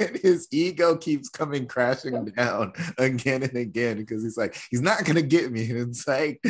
and 0.00 0.16
his 0.16 0.48
ego 0.50 0.96
keeps 0.96 1.28
coming 1.28 1.66
crashing 1.66 2.24
down 2.24 2.72
again 2.96 3.42
and 3.42 3.54
again 3.54 3.98
because 3.98 4.22
he's 4.22 4.38
like, 4.38 4.56
he's 4.70 4.80
not 4.80 5.04
gonna 5.04 5.20
get 5.20 5.52
me. 5.52 5.70
And 5.70 5.90
it's 5.90 6.08
like 6.08 6.42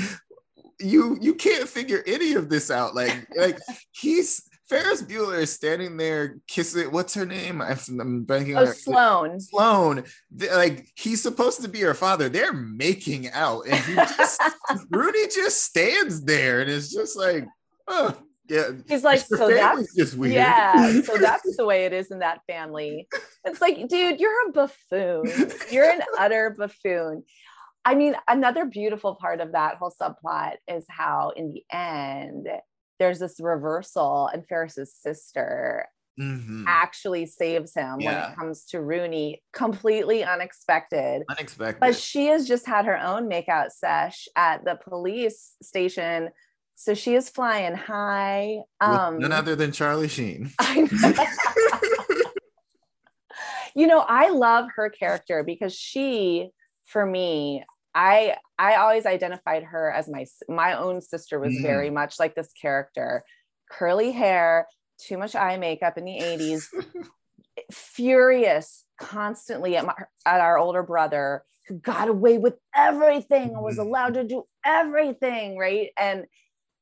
you 0.78 1.18
you 1.21 1.35
can't 1.35 1.68
figure 1.68 2.04
any 2.06 2.35
of 2.35 2.49
this 2.49 2.71
out. 2.71 2.95
Like, 2.95 3.26
like 3.37 3.59
he's 3.90 4.46
Ferris 4.68 5.02
Bueller 5.02 5.38
is 5.38 5.52
standing 5.52 5.96
there 5.96 6.38
kissing 6.49 6.90
what's 6.90 7.14
her 7.14 7.25
name? 7.25 7.62
I'm, 7.62 7.78
I'm 8.00 8.26
blanking 8.26 8.56
oh, 8.56 8.58
on 8.58 8.62
oh 8.62 8.66
her- 8.66 8.75
sloane 8.75 9.40
Sloane, 9.40 10.04
like 10.52 10.88
he's 10.96 11.23
supposed 11.23 11.62
to 11.62 11.68
be 11.68 11.80
her 11.80 11.94
father. 11.94 12.28
They're 12.28 12.52
making 12.52 13.30
out, 13.30 13.66
and 13.68 13.78
he 13.85 13.94
just 13.94 14.42
Rudy 14.90 15.26
just 15.35 15.62
stands 15.62 16.23
there 16.25 16.61
and 16.61 16.70
is 16.70 16.90
just 16.90 17.16
like, 17.16 17.46
oh, 17.87 18.16
Yeah. 18.49 18.73
He's 18.88 19.04
like, 19.04 19.20
so 19.20 19.49
that's 19.49 19.94
just 19.94 20.16
weird. 20.16 20.35
yeah, 20.35 21.00
so 21.02 21.16
that's 21.20 21.56
the 21.56 21.64
way 21.64 21.85
it 21.85 21.92
is 21.92 22.11
in 22.11 22.20
that 22.20 22.40
family. 22.46 23.08
It's 23.44 23.61
like, 23.61 23.88
dude, 23.88 24.20
you're 24.20 24.49
a 24.49 24.52
buffoon. 24.52 25.52
You're 25.70 25.90
an 25.90 26.02
utter 26.18 26.54
buffoon. 26.56 27.23
I 27.85 27.94
mean, 27.94 28.16
another 28.26 28.64
beautiful 28.64 29.14
part 29.14 29.40
of 29.40 29.52
that 29.52 29.76
whole 29.76 29.92
subplot 29.92 30.54
is 30.66 30.85
how, 30.88 31.30
in 31.37 31.52
the 31.52 31.64
end, 31.73 32.49
there's 32.99 33.19
this 33.19 33.41
reversal, 33.41 34.29
and 34.33 34.47
Ferris's 34.49 34.95
sister 34.95 35.87
Mhm. 36.19 36.65
actually 36.67 37.26
saves 37.26 37.75
him 37.75 37.99
when 37.99 38.15
it 38.17 38.37
comes 38.37 38.65
to 38.67 38.81
Rooney, 38.81 39.43
completely 39.53 40.25
unexpected. 40.25 41.25
Unexpected. 41.29 41.79
But 41.79 41.95
she 41.95 42.29
has 42.29 42.49
just 42.49 42.67
had 42.67 42.87
her 42.87 42.99
own 42.99 43.29
makeout 43.29 43.71
sesh 43.71 44.26
at 44.35 44.65
the 44.65 44.76
police 44.76 45.57
station. 45.62 46.31
So 46.75 46.95
she 46.95 47.15
is 47.15 47.29
flying 47.29 47.75
high. 47.75 48.61
Um, 48.81 49.19
none 49.19 49.33
other 49.33 49.57
than 49.57 49.73
Charlie 49.73 50.09
Sheen. 50.09 50.53
I 50.59 50.88
know. 50.91 52.23
you 53.75 53.87
know, 53.87 54.00
I 54.00 54.31
love 54.31 54.69
her 54.76 54.88
character 54.88 55.43
because 55.43 55.75
she, 55.75 56.50
for 56.87 57.05
me, 57.05 57.62
I 57.99 58.37
I 58.59 58.76
always 58.76 59.07
identified 59.07 59.65
her 59.65 59.91
as 59.91 60.07
my 60.09 60.26
my 60.49 60.75
own 60.79 61.00
sister 61.00 61.41
was 61.41 61.55
Mm. 61.55 61.62
very 61.62 61.91
much 61.91 62.21
like 62.21 62.35
this 62.35 62.53
character, 62.53 63.23
curly 63.71 64.12
hair, 64.12 64.69
too 64.99 65.17
much 65.17 65.35
eye 65.35 65.57
makeup 65.57 65.97
in 65.97 66.05
the 66.05 66.19
eighties, 66.19 66.69
furious 67.73 68.85
constantly 68.99 69.76
at 69.76 69.85
my 69.87 69.95
at 70.25 70.41
our 70.41 70.59
older 70.59 70.83
brother 70.83 71.43
who 71.69 71.79
got 71.79 72.09
away 72.09 72.38
with 72.38 72.55
everything 72.75 73.50
and 73.55 73.61
was 73.62 73.79
allowed 73.79 74.15
to 74.15 74.25
do 74.25 74.45
everything, 74.65 75.57
right? 75.59 75.91
And 75.99 76.26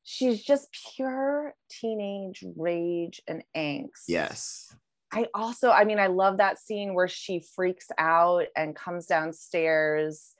she's 0.03 0.43
just 0.43 0.67
pure 0.95 1.55
teenage 1.69 2.43
rage 2.55 3.21
and 3.27 3.43
angst. 3.55 4.03
yes. 4.07 4.75
I 5.11 5.27
also, 5.33 5.71
I 5.71 5.85
mean, 5.85 5.97
I 5.97 6.07
love 6.07 6.37
that 6.37 6.59
scene 6.59 6.93
where 6.93 7.07
she 7.07 7.41
freaks 7.55 7.87
out 7.97 8.47
and 8.55 8.75
comes 8.75 9.05
downstairs, 9.05 10.34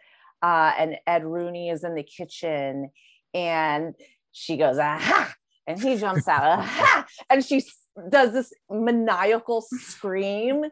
uh, 0.45 0.71
and 0.77 0.97
Ed 1.07 1.25
Rooney 1.25 1.69
is 1.69 1.83
in 1.83 1.95
the 1.95 2.03
kitchen, 2.03 2.91
and 3.33 3.95
she 4.31 4.57
goes, 4.57 4.77
"Aha!" 4.77 5.33
and 5.65 5.81
he 5.81 5.97
jumps 5.97 6.27
out, 6.27 6.59
"Aha!" 6.59 7.05
and 7.31 7.43
she 7.43 7.63
does 8.09 8.31
this 8.31 8.53
maniacal 8.69 9.61
scream, 9.61 10.65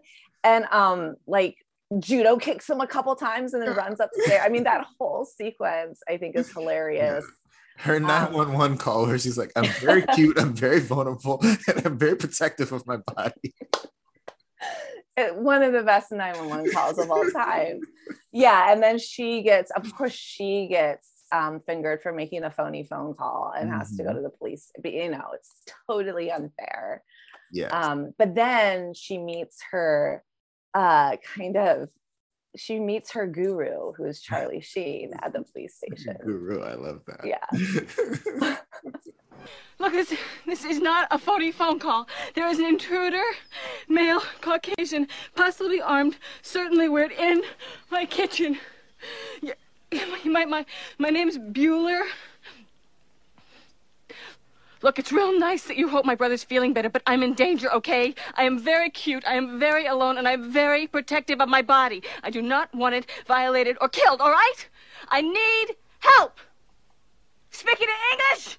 and 0.43 0.65
um, 0.65 1.15
like 1.25 1.57
judo 1.99 2.37
kicks 2.37 2.69
him 2.69 2.81
a 2.81 2.87
couple 2.87 3.15
times 3.15 3.53
and 3.53 3.63
then 3.63 3.73
runs 3.83 3.99
upstairs. 3.99 4.41
I 4.43 4.49
mean, 4.49 4.63
that 4.65 4.85
whole 4.99 5.25
sequence 5.25 6.01
I 6.07 6.17
think 6.17 6.35
is 6.35 6.51
hilarious. 6.51 7.25
Her 7.77 7.95
Um, 7.95 8.03
911 8.03 8.77
call 8.77 9.07
where 9.07 9.17
she's 9.17 9.39
like, 9.39 9.51
I'm 9.55 9.71
very 9.81 10.03
cute, 10.15 10.39
I'm 10.39 10.53
very 10.53 10.81
vulnerable, 10.81 11.39
and 11.67 11.83
I'm 11.83 11.97
very 11.97 12.15
protective 12.15 12.71
of 12.71 12.85
my 12.85 12.97
body. 12.97 13.55
It- 15.17 15.35
one 15.35 15.63
of 15.63 15.73
the 15.73 15.83
best 15.83 16.11
911 16.11 16.71
calls 16.71 16.97
of 16.99 17.09
all 17.11 17.29
time. 17.31 17.81
Yeah. 18.31 18.71
And 18.71 18.81
then 18.81 18.97
she 18.99 19.41
gets, 19.43 19.71
of 19.71 19.93
course, 19.95 20.13
she 20.13 20.67
gets 20.67 21.09
um, 21.31 21.61
fingered 21.65 22.01
for 22.01 22.11
making 22.11 22.43
a 22.43 22.51
phony 22.51 22.83
phone 22.83 23.13
call 23.15 23.53
and 23.57 23.71
has 23.71 23.95
to 23.97 24.03
go 24.03 24.09
Mhm. 24.11 24.15
to 24.15 24.21
the 24.21 24.29
police. 24.29 24.71
But, 24.81 24.93
you 24.93 25.09
know, 25.09 25.29
it's 25.33 25.51
totally 25.89 26.31
unfair. 26.31 27.03
Yeah. 27.51 27.67
Um, 27.69 28.13
but 28.17 28.35
then 28.35 28.93
she 28.93 29.17
meets 29.17 29.57
her 29.71 30.23
uh, 30.75 31.17
kind 31.35 31.55
of, 31.57 31.89
she 32.55 32.79
meets 32.79 33.11
her 33.13 33.25
guru, 33.27 33.93
who's 33.93 34.21
Charlie 34.27 34.61
Sheen 34.61 35.11
at 35.21 35.33
the 35.33 35.43
police 35.43 35.75
station. 35.75 36.17
Guru, 36.23 36.61
I 36.61 36.73
love 36.75 37.01
that. 37.07 37.25
Yeah. 37.25 38.57
Look, 39.79 39.93
this, 39.93 40.13
this 40.45 40.63
is 40.63 40.79
not 40.79 41.07
a 41.11 41.17
phony 41.17 41.51
phone 41.51 41.79
call. 41.79 42.07
There 42.35 42.47
is 42.47 42.59
an 42.59 42.65
intruder, 42.65 43.23
male, 43.89 44.21
Caucasian, 44.41 45.07
possibly 45.35 45.81
armed, 45.81 46.17
certainly 46.41 46.87
weird, 46.89 47.11
in 47.11 47.43
my 47.91 48.05
kitchen. 48.05 48.59
Y- 49.41 49.53
My, 50.25 50.45
my, 50.45 50.65
my 50.97 51.09
name's 51.09 51.37
Bueller. 51.37 52.01
Look, 54.81 54.97
it's 54.97 55.11
real 55.11 55.37
nice 55.39 55.63
that 55.65 55.77
you 55.77 55.87
hope 55.87 56.03
my 56.03 56.15
brother's 56.15 56.43
feeling 56.43 56.73
better, 56.73 56.89
but 56.89 57.03
I'm 57.05 57.21
in 57.21 57.35
danger, 57.35 57.71
okay? 57.73 58.15
I 58.35 58.43
am 58.43 58.57
very 58.57 58.89
cute, 58.89 59.23
I 59.27 59.35
am 59.35 59.59
very 59.59 59.85
alone, 59.85 60.17
and 60.17 60.27
I'm 60.27 60.51
very 60.51 60.87
protective 60.87 61.39
of 61.39 61.47
my 61.47 61.61
body. 61.61 62.01
I 62.23 62.31
do 62.31 62.41
not 62.41 62.73
want 62.73 62.95
it 62.95 63.05
violated 63.27 63.77
or 63.81 63.87
killed, 63.87 64.19
all 64.19 64.31
right? 64.31 64.67
I 65.09 65.21
need 65.21 65.75
help! 65.99 66.39
Speaking 67.51 67.87
in 67.87 68.19
English? 68.19 68.57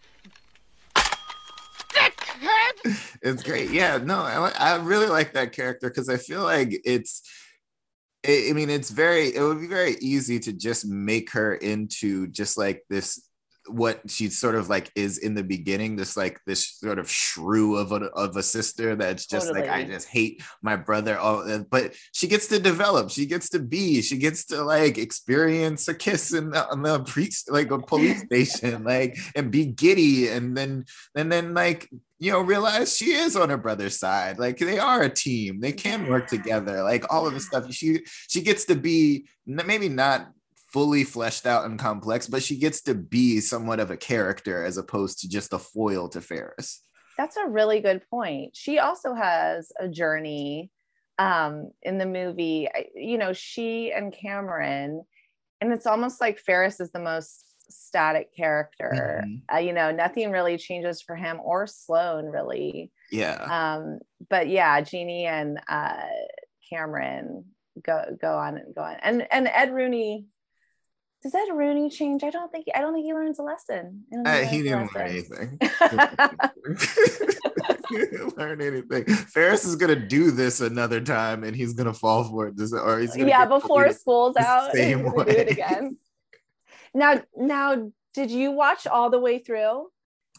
Dickhead! 2.40 3.18
it's 3.22 3.42
great. 3.42 3.70
Yeah, 3.70 3.98
no, 3.98 4.16
I, 4.16 4.52
I 4.58 4.76
really 4.76 5.06
like 5.06 5.32
that 5.34 5.52
character 5.52 5.88
because 5.88 6.08
I 6.08 6.16
feel 6.16 6.42
like 6.42 6.80
it's. 6.84 7.22
I 8.26 8.52
mean, 8.54 8.70
it's 8.70 8.90
very. 8.90 9.34
It 9.34 9.42
would 9.42 9.60
be 9.60 9.66
very 9.66 9.96
easy 10.00 10.38
to 10.40 10.52
just 10.52 10.86
make 10.86 11.30
her 11.32 11.54
into 11.54 12.26
just 12.28 12.56
like 12.56 12.82
this. 12.88 13.22
What 13.66 14.10
she 14.10 14.28
sort 14.28 14.54
of 14.54 14.68
like 14.68 14.90
is 14.94 15.18
in 15.18 15.34
the 15.34 15.42
beginning, 15.42 15.96
just 15.96 16.16
like 16.16 16.40
this 16.46 16.68
sort 16.68 16.98
of 16.98 17.10
shrew 17.10 17.76
of 17.76 17.92
a 17.92 18.06
of 18.10 18.36
a 18.36 18.42
sister 18.42 18.94
that's 18.94 19.26
just 19.26 19.52
like 19.52 19.68
I 19.68 19.84
just 19.84 20.08
hate 20.08 20.42
my 20.62 20.76
brother. 20.76 21.18
All, 21.18 21.50
uh, 21.50 21.64
but 21.70 21.94
she 22.12 22.28
gets 22.28 22.46
to 22.48 22.58
develop. 22.58 23.10
She 23.10 23.26
gets 23.26 23.48
to 23.50 23.58
be. 23.58 24.02
She 24.02 24.18
gets 24.18 24.44
to 24.46 24.62
like 24.62 24.98
experience 24.98 25.88
a 25.88 25.94
kiss 25.94 26.34
in 26.34 26.50
the, 26.50 26.68
on 26.70 26.82
the 26.82 27.00
priest 27.00 27.50
like 27.50 27.70
a 27.70 27.78
police 27.78 28.20
station, 28.26 28.84
like 28.84 29.16
and 29.34 29.50
be 29.50 29.66
giddy, 29.66 30.28
and 30.28 30.56
then 30.56 30.84
and 31.14 31.32
then 31.32 31.54
like 31.54 31.88
you 32.18 32.32
know 32.32 32.40
realize 32.40 32.96
she 32.96 33.12
is 33.12 33.36
on 33.36 33.50
her 33.50 33.56
brother's 33.56 33.98
side 33.98 34.38
like 34.38 34.56
they 34.56 34.78
are 34.78 35.02
a 35.02 35.10
team 35.10 35.60
they 35.60 35.72
can 35.72 36.08
work 36.08 36.26
together 36.26 36.82
like 36.82 37.04
all 37.12 37.26
of 37.26 37.34
the 37.34 37.40
stuff 37.40 37.70
she 37.72 38.00
she 38.28 38.40
gets 38.40 38.64
to 38.64 38.74
be 38.74 39.26
maybe 39.46 39.88
not 39.88 40.30
fully 40.74 41.04
fleshed 41.04 41.46
out 41.46 41.64
and 41.66 41.78
complex 41.78 42.26
but 42.26 42.42
she 42.42 42.56
gets 42.58 42.82
to 42.82 42.94
be 42.94 43.40
somewhat 43.40 43.78
of 43.80 43.90
a 43.92 43.96
character 43.96 44.64
as 44.64 44.76
opposed 44.76 45.20
to 45.20 45.28
just 45.28 45.52
a 45.52 45.58
foil 45.58 46.08
to 46.08 46.20
Ferris 46.20 46.82
That's 47.16 47.36
a 47.36 47.46
really 47.48 47.80
good 47.80 48.02
point. 48.10 48.56
She 48.56 48.80
also 48.80 49.14
has 49.14 49.70
a 49.78 49.88
journey 49.88 50.70
um, 51.16 51.70
in 51.80 51.98
the 51.98 52.06
movie. 52.06 52.66
You 52.96 53.18
know, 53.18 53.32
she 53.32 53.92
and 53.92 54.12
Cameron, 54.12 55.04
and 55.60 55.72
it's 55.72 55.86
almost 55.86 56.20
like 56.20 56.40
Ferris 56.40 56.80
is 56.80 56.90
the 56.90 56.98
most 56.98 57.44
static 57.70 58.34
character. 58.34 59.22
Mhm. 59.24 59.42
Uh, 59.52 59.58
you 59.66 59.72
know, 59.72 59.92
nothing 59.92 60.32
really 60.32 60.58
changes 60.58 61.00
for 61.06 61.14
him 61.14 61.38
or 61.50 61.68
Sloane, 61.68 62.26
really. 62.26 62.90
yeah 63.12 63.38
Um, 63.58 64.00
but 64.28 64.48
yeah, 64.48 64.80
Jeanie 64.80 65.26
and 65.26 65.60
uh, 65.68 66.10
Cameron 66.68 67.44
go 67.80 68.02
go 68.20 68.32
on 68.44 68.56
and 68.58 68.74
go 68.74 68.82
on, 68.82 68.96
and 69.06 69.26
and 69.30 69.46
Ed 69.46 69.70
Rooney. 69.72 70.26
Does 71.24 71.34
Ed 71.34 71.48
Rooney 71.54 71.88
change? 71.88 72.22
I 72.22 72.28
don't 72.28 72.52
think 72.52 72.66
I 72.74 72.82
don't 72.82 72.92
think 72.92 73.06
he 73.06 73.14
learns 73.14 73.38
a 73.38 73.42
lesson. 73.42 74.04
Don't 74.12 74.26
Uh, 74.26 74.44
he 74.44 74.62
didn't 74.62 74.94
learn 74.94 75.08
anything 75.08 75.58
he 77.88 77.96
didn't 77.96 78.36
learn 78.36 78.60
anything 78.60 79.06
Ferris 79.06 79.64
is 79.64 79.76
gonna 79.76 79.96
do 79.96 80.30
this 80.30 80.60
another 80.60 81.00
time 81.00 81.42
and 81.42 81.56
he's 81.56 81.72
gonna 81.72 81.94
fall 81.94 82.24
for 82.24 82.48
it 82.48 82.58
this 82.58 82.74
or 82.74 82.98
he's 82.98 83.16
yeah 83.16 83.46
before 83.46 83.90
school's 83.92 84.36
out 84.36 84.72
same 84.74 85.02
gonna 85.02 85.24
do 85.24 85.30
it 85.30 85.46
way. 85.46 85.48
again 85.52 85.96
now 86.92 87.22
now 87.34 87.90
did 88.12 88.30
you 88.30 88.50
watch 88.50 88.86
all 88.86 89.08
the 89.08 89.18
way 89.18 89.38
through 89.38 89.88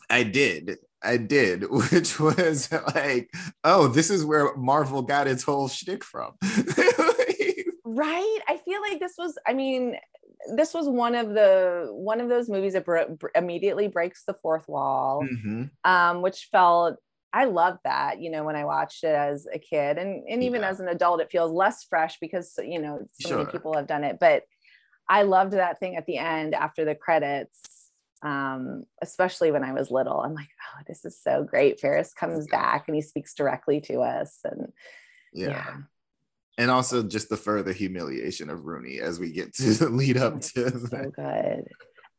I 0.08 0.22
did. 0.22 0.78
I 1.02 1.18
did, 1.18 1.64
which 1.68 2.20
was 2.20 2.72
like, 2.94 3.32
oh, 3.64 3.88
this 3.88 4.12
is 4.12 4.24
where 4.24 4.56
Marvel 4.56 5.02
got 5.02 5.28
its 5.28 5.42
whole 5.42 5.68
shtick 5.68 6.04
from. 6.04 6.34
right 7.88 8.40
i 8.48 8.58
feel 8.66 8.82
like 8.82 9.00
this 9.00 9.14
was 9.18 9.38
i 9.48 9.54
mean 9.54 9.96
this 10.54 10.74
was 10.74 10.88
one 10.88 11.16
of 11.16 11.30
the 11.30 11.88
one 11.92 12.22
of 12.22 12.30
those 12.30 12.50
movies 12.50 12.74
that 12.74 12.86
bro- 12.86 13.18
immediately 13.34 13.88
breaks 13.88 14.24
the 14.26 14.34
fourth 14.36 14.68
wall 14.68 15.26
Mhm. 15.26 15.70
um 15.84 16.22
which 16.22 16.50
felt 16.52 16.98
i 17.34 17.46
love 17.46 17.78
that 17.84 18.22
you 18.22 18.30
know 18.30 18.44
when 18.44 18.56
i 18.56 18.66
watched 18.66 19.04
it 19.04 19.16
as 19.16 19.48
a 19.52 19.60
kid. 19.60 19.98
And 19.98 20.24
and 20.28 20.44
even 20.44 20.62
Yeah. 20.62 20.70
as 20.70 20.80
an 20.80 20.88
adult 20.88 21.22
it 21.22 21.32
feels 21.32 21.52
less 21.52 21.84
fresh 21.84 22.18
because 22.20 22.58
you 22.64 22.80
know 22.80 23.08
so 23.14 23.30
many 23.30 23.46
people 23.52 23.74
have 23.76 23.88
done 23.88 24.04
it. 24.04 24.18
But 24.20 24.44
i 25.10 25.24
loved 25.24 25.54
that 25.54 25.80
thing 25.80 25.96
at 25.96 26.06
the 26.06 26.18
end 26.18 26.54
after 26.56 26.86
the 26.86 26.96
credits 26.96 27.62
um 28.24 28.86
especially 29.02 29.52
when 29.52 29.64
i 29.64 29.74
was 29.74 29.92
little. 29.92 30.20
I'm 30.20 30.34
like 30.34 30.50
oh 30.62 30.82
this 30.88 31.06
is 31.06 31.20
so 31.22 31.44
great. 31.44 31.80
Ferris 31.80 32.14
comes 32.14 32.48
back 32.48 32.88
and 32.88 32.96
he 32.96 33.02
speaks 33.02 33.34
directly 33.34 33.82
to 33.82 34.02
us. 34.02 34.40
And 34.44 34.72
Yeah. 35.34 35.50
yeah, 35.50 35.74
And 36.58 36.72
also 36.72 37.04
just 37.04 37.30
the 37.30 37.38
further 37.38 37.74
humiliation 37.74 38.50
of 38.50 38.66
Rooney 38.66 39.00
as 39.00 39.20
we 39.20 39.32
get 39.32 39.54
to 39.56 39.74
the 39.74 39.90
lead 39.90 40.18
up 40.18 40.38
It's 40.38 40.54
to 40.54 40.72
so 40.72 41.12
good. 41.16 41.68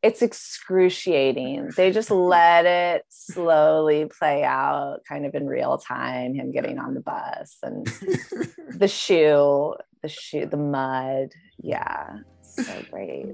It's 0.02 0.22
excruciating. 0.22 1.70
They 1.76 1.90
just 1.90 2.10
let 2.10 2.66
it 2.66 3.04
slowly 3.08 4.04
play 4.06 4.44
out 4.44 4.98
kind 5.08 5.24
of 5.24 5.34
in 5.34 5.46
real 5.46 5.78
time 5.78 6.34
him 6.34 6.52
getting 6.52 6.78
on 6.78 6.94
the 6.94 7.00
bus 7.00 7.56
and 7.62 7.86
the 8.68 8.88
shoe 8.88 9.74
the 10.02 10.08
shoe 10.08 10.46
the 10.46 10.58
mud. 10.58 11.30
Yeah 11.58 12.18
so 12.56 12.82
great 12.90 13.26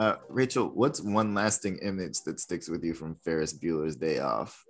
Uh, 0.00 0.16
Rachel, 0.30 0.70
what's 0.72 1.02
one 1.02 1.34
lasting 1.34 1.76
image 1.82 2.22
that 2.22 2.40
sticks 2.40 2.70
with 2.70 2.82
you 2.82 2.94
from 2.94 3.14
Ferris 3.16 3.52
Bueller's 3.52 3.96
Day 3.96 4.18
Off? 4.18 4.64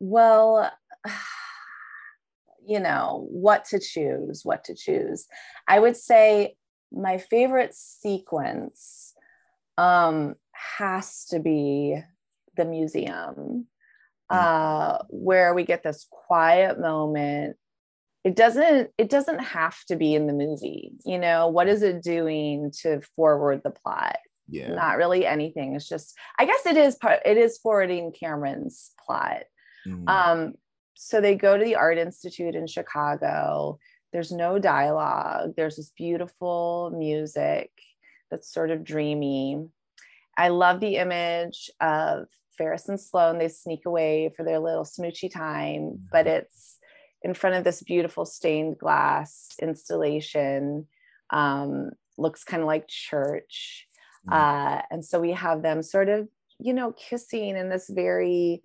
Well, 0.00 0.72
you 2.66 2.80
know, 2.80 3.28
what 3.30 3.64
to 3.66 3.78
choose, 3.78 4.44
what 4.44 4.64
to 4.64 4.74
choose. 4.74 5.28
I 5.68 5.78
would 5.78 5.96
say 5.96 6.56
my 6.90 7.18
favorite 7.18 7.76
sequence 7.76 9.14
um, 9.76 10.34
has 10.50 11.26
to 11.26 11.38
be 11.38 12.02
the 12.56 12.64
museum, 12.64 13.68
uh, 14.30 14.98
where 15.10 15.54
we 15.54 15.62
get 15.62 15.84
this 15.84 16.08
quiet 16.10 16.80
moment. 16.80 17.56
It 18.24 18.36
doesn't. 18.36 18.90
It 18.98 19.10
doesn't 19.10 19.38
have 19.38 19.76
to 19.86 19.96
be 19.96 20.14
in 20.14 20.26
the 20.26 20.32
movie. 20.32 20.92
You 21.04 21.18
know, 21.18 21.48
what 21.48 21.68
is 21.68 21.82
it 21.82 22.02
doing 22.02 22.72
to 22.82 23.00
forward 23.16 23.62
the 23.62 23.70
plot? 23.70 24.18
Yeah. 24.48 24.72
Not 24.74 24.96
really 24.96 25.26
anything. 25.26 25.74
It's 25.74 25.88
just. 25.88 26.16
I 26.38 26.44
guess 26.44 26.66
it 26.66 26.76
is 26.76 26.96
part. 26.96 27.20
It 27.24 27.36
is 27.36 27.58
forwarding 27.58 28.12
Cameron's 28.12 28.92
plot. 29.04 29.44
Mm. 29.86 30.08
Um, 30.08 30.54
so 30.94 31.20
they 31.20 31.36
go 31.36 31.56
to 31.56 31.64
the 31.64 31.76
Art 31.76 31.98
Institute 31.98 32.54
in 32.54 32.66
Chicago. 32.66 33.78
There's 34.12 34.32
no 34.32 34.58
dialogue. 34.58 35.52
There's 35.56 35.76
this 35.76 35.92
beautiful 35.96 36.92
music 36.96 37.70
that's 38.30 38.52
sort 38.52 38.70
of 38.70 38.84
dreamy. 38.84 39.68
I 40.36 40.48
love 40.48 40.80
the 40.80 40.96
image 40.96 41.70
of 41.80 42.26
Ferris 42.56 42.88
and 42.88 43.00
Sloane. 43.00 43.38
They 43.38 43.48
sneak 43.48 43.86
away 43.86 44.32
for 44.36 44.44
their 44.44 44.58
little 44.58 44.84
smoochy 44.84 45.32
time, 45.32 46.08
but 46.10 46.26
it's 46.26 46.77
in 47.22 47.34
front 47.34 47.56
of 47.56 47.64
this 47.64 47.82
beautiful 47.82 48.24
stained 48.24 48.78
glass 48.78 49.54
installation. 49.60 50.86
Um, 51.30 51.90
looks 52.16 52.44
kind 52.44 52.62
of 52.62 52.66
like 52.66 52.88
church. 52.88 53.86
Mm. 54.28 54.32
Uh, 54.32 54.82
and 54.90 55.04
so 55.04 55.20
we 55.20 55.32
have 55.32 55.62
them 55.62 55.82
sort 55.82 56.08
of, 56.08 56.28
you 56.58 56.74
know, 56.74 56.92
kissing 56.92 57.56
in 57.56 57.68
this 57.68 57.88
very 57.88 58.62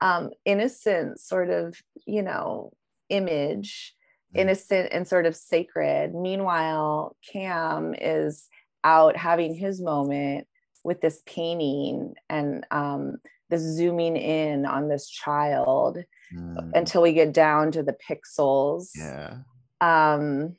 um, 0.00 0.30
innocent 0.44 1.20
sort 1.20 1.50
of, 1.50 1.76
you 2.06 2.22
know, 2.22 2.72
image, 3.08 3.94
Mm. 4.34 4.40
innocent 4.40 4.88
and 4.92 5.06
sort 5.06 5.26
of 5.26 5.36
sacred. 5.36 6.14
Meanwhile, 6.14 7.16
Cam 7.32 7.94
is 7.94 8.48
out 8.82 9.16
having 9.16 9.54
his 9.54 9.80
moment 9.80 10.46
with 10.82 11.00
this 11.00 11.22
painting 11.26 12.14
and 12.28 12.66
um, 12.70 13.16
this 13.48 13.62
zooming 13.62 14.16
in 14.16 14.66
on 14.66 14.88
this 14.88 15.08
child 15.08 15.98
Mm. 16.34 16.72
until 16.74 17.02
we 17.02 17.12
get 17.12 17.32
down 17.32 17.72
to 17.72 17.82
the 17.82 17.94
pixels. 18.08 18.90
yeah. 18.96 19.38
Um, 19.80 20.56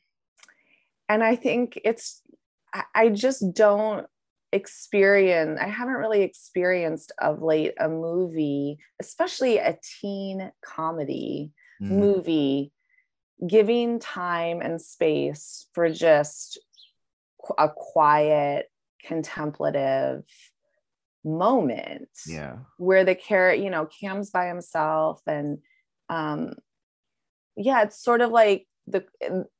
and 1.09 1.23
I 1.23 1.35
think 1.35 1.79
it's, 1.83 2.21
I, 2.73 2.83
I 2.93 3.09
just 3.09 3.53
don't 3.53 4.07
experience, 4.51 5.59
I 5.61 5.67
haven't 5.67 5.95
really 5.95 6.21
experienced 6.21 7.11
of 7.19 7.41
late 7.41 7.73
a 7.79 7.89
movie, 7.89 8.77
especially 9.01 9.57
a 9.57 9.77
teen 10.01 10.51
comedy 10.63 11.51
Mm. 11.81 11.89
movie, 11.89 12.71
giving 13.45 13.99
time 13.99 14.61
and 14.61 14.81
space 14.81 15.67
for 15.73 15.89
just 15.89 16.57
a 17.57 17.67
quiet, 17.67 18.71
contemplative 19.05 20.23
moment 21.25 22.09
Yeah. 22.27 22.57
where 22.77 23.03
the 23.03 23.15
character, 23.15 23.61
you 23.63 23.69
know, 23.69 23.85
Cam's 23.87 24.29
by 24.29 24.47
himself 24.47 25.21
and 25.27 25.59
um 26.09 26.53
yeah, 27.57 27.83
it's 27.83 27.97
sort 28.01 28.21
of 28.21 28.31
like 28.31 28.67
the 28.87 29.05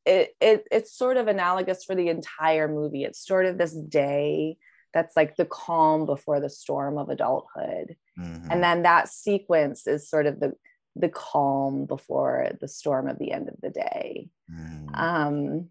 it, 0.05 0.35
it 0.39 0.67
it's 0.71 0.93
sort 0.95 1.17
of 1.17 1.27
analogous 1.27 1.83
for 1.83 1.95
the 1.95 2.09
entire 2.09 2.67
movie. 2.67 3.03
It's 3.03 3.25
sort 3.25 3.45
of 3.47 3.57
this 3.57 3.73
day 3.73 4.57
that's 4.93 5.17
like 5.17 5.35
the 5.35 5.45
calm 5.45 6.05
before 6.05 6.39
the 6.39 6.49
storm 6.49 6.97
of 6.97 7.09
adulthood. 7.09 7.95
Mhm. 8.19 8.47
And 8.51 8.63
then 8.63 8.83
that 8.83 9.09
sequence 9.09 9.87
is 9.87 10.07
sort 10.09 10.25
of 10.27 10.39
the 10.39 10.53
the 10.95 11.09
calm 11.09 11.85
before 11.85 12.51
the 12.61 12.67
storm 12.67 13.09
of 13.09 13.17
the 13.19 13.31
end 13.31 13.49
of 13.49 13.55
the 13.61 13.71
day. 13.71 14.29
Mm. 14.51 14.97
Um 14.97 15.69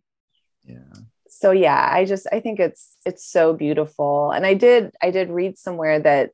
yeah. 0.64 0.92
So 1.38 1.50
yeah 1.50 1.88
i 1.92 2.04
just 2.04 2.26
i 2.32 2.40
think 2.40 2.60
it's 2.60 2.96
it's 3.04 3.24
so 3.30 3.52
beautiful 3.52 4.30
and 4.30 4.46
i 4.46 4.54
did 4.54 4.90
i 5.02 5.10
did 5.10 5.30
read 5.30 5.58
somewhere 5.58 5.98
that 6.00 6.30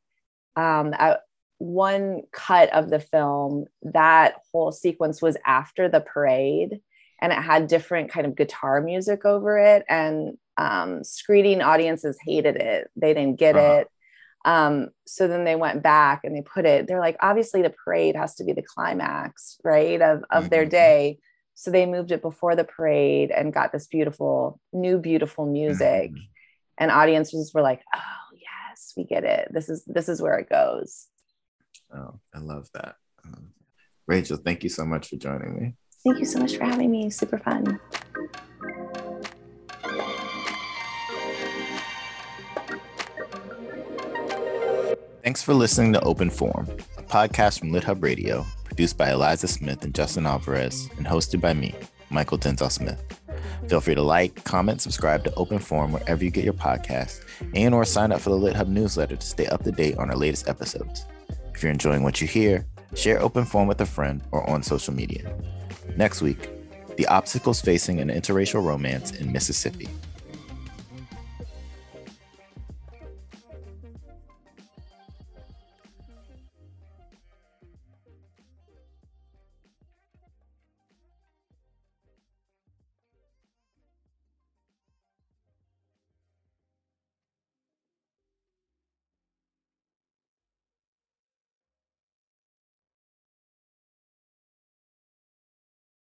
um 0.56 0.94
at 0.98 1.20
one 1.58 2.22
cut 2.32 2.72
of 2.72 2.90
the 2.90 3.00
film 3.00 3.66
that 3.82 4.34
whole 4.52 4.72
sequence 4.72 5.22
was 5.22 5.36
after 5.46 5.88
the 5.88 6.00
parade 6.00 6.80
and 7.22 7.32
it 7.32 7.36
had 7.42 7.66
different 7.66 8.10
kind 8.10 8.26
of 8.26 8.36
guitar 8.36 8.80
music 8.80 9.24
over 9.24 9.58
it 9.58 9.84
and 9.88 10.36
um 10.58 11.04
screening 11.04 11.62
audiences 11.62 12.18
hated 12.24 12.56
it 12.56 12.90
they 12.96 13.14
didn't 13.14 13.38
get 13.38 13.56
Uh-huh. 13.56 13.74
it 13.80 13.88
um 14.44 14.88
so 15.06 15.28
then 15.28 15.44
they 15.44 15.56
went 15.56 15.82
back 15.82 16.22
and 16.24 16.34
they 16.34 16.42
put 16.42 16.64
it 16.66 16.86
they're 16.86 17.00
like 17.00 17.16
obviously 17.20 17.62
the 17.62 17.74
parade 17.84 18.16
has 18.16 18.34
to 18.36 18.44
be 18.44 18.52
the 18.52 18.62
climax 18.62 19.58
right 19.64 20.00
of 20.00 20.24
of 20.30 20.50
their 20.50 20.64
Mhm. 20.64 20.70
day 20.70 21.18
so 21.62 21.70
they 21.70 21.84
moved 21.84 22.10
it 22.10 22.22
before 22.22 22.56
the 22.56 22.64
parade 22.64 23.30
and 23.30 23.52
got 23.52 23.70
this 23.70 23.86
beautiful 23.86 24.58
new 24.72 24.98
beautiful 24.98 25.44
music 25.44 26.10
Mhm. 26.10 26.26
and 26.78 26.90
audiences 26.90 27.52
were 27.52 27.60
like 27.60 27.82
oh 27.94 28.28
yes 28.48 28.94
we 28.96 29.04
get 29.04 29.24
it 29.24 29.48
this 29.52 29.68
is 29.68 29.84
this 29.84 30.08
is 30.08 30.22
where 30.22 30.38
it 30.38 30.48
goes 30.48 31.06
Oh, 31.92 32.14
I 32.32 32.38
love 32.38 32.70
that. 32.74 32.94
Um, 33.24 33.52
Rachel, 34.06 34.36
thank 34.36 34.62
you 34.62 34.68
so 34.70 34.84
much 34.84 35.08
for 35.08 35.16
joining 35.16 35.52
me. 35.60 35.74
thank 36.04 36.18
you 36.20 36.24
so 36.24 36.38
much 36.38 36.56
for 36.56 36.64
having 36.64 36.90
me 36.90 37.10
super 37.10 37.36
fun 37.38 37.64
Thanks 45.22 45.42
for 45.42 45.54
listening 45.54 45.92
to 45.92 46.00
Open 46.02 46.30
Forum, 46.30 46.66
a 46.98 47.02
podcast 47.02 47.60
from 47.60 47.70
LitHub 47.70 48.02
Radio, 48.02 48.44
produced 48.80 48.96
by 48.96 49.10
Eliza 49.10 49.46
Smith 49.46 49.84
and 49.84 49.94
Justin 49.94 50.24
Alvarez, 50.24 50.88
and 50.96 51.06
hosted 51.06 51.38
by 51.38 51.52
me, 51.52 51.74
Mychal 52.10 52.40
Denzel 52.40 52.72
Smith. 52.72 53.04
Feel 53.68 53.82
free 53.82 53.94
to 53.94 54.00
like, 54.00 54.42
comment, 54.44 54.80
subscribe 54.80 55.22
to 55.24 55.34
Open 55.34 55.58
Forum 55.58 55.92
wherever 55.92 56.24
you 56.24 56.30
get 56.30 56.44
your 56.44 56.54
podcasts, 56.54 57.22
and 57.54 57.74
or 57.74 57.84
sign 57.84 58.10
up 58.10 58.22
for 58.22 58.30
the 58.30 58.38
LitHub 58.38 58.68
newsletter 58.68 59.16
to 59.16 59.26
stay 59.26 59.44
up 59.48 59.64
to 59.64 59.70
date 59.70 59.98
on 59.98 60.08
our 60.08 60.16
latest 60.16 60.48
episodes. 60.48 61.04
If 61.54 61.62
you're 61.62 61.70
enjoying 61.70 62.02
what 62.02 62.22
you 62.22 62.26
hear, 62.26 62.64
share 62.94 63.20
Open 63.20 63.44
Forum 63.44 63.68
with 63.68 63.82
a 63.82 63.84
friend 63.84 64.22
or 64.30 64.48
on 64.48 64.62
social 64.62 64.94
media. 64.94 65.30
Next 65.98 66.22
week, 66.22 66.48
the 66.96 67.06
obstacles 67.08 67.60
facing 67.60 68.00
an 68.00 68.08
interracial 68.08 68.64
romance 68.64 69.10
in 69.10 69.30
Mississippi. 69.30 69.90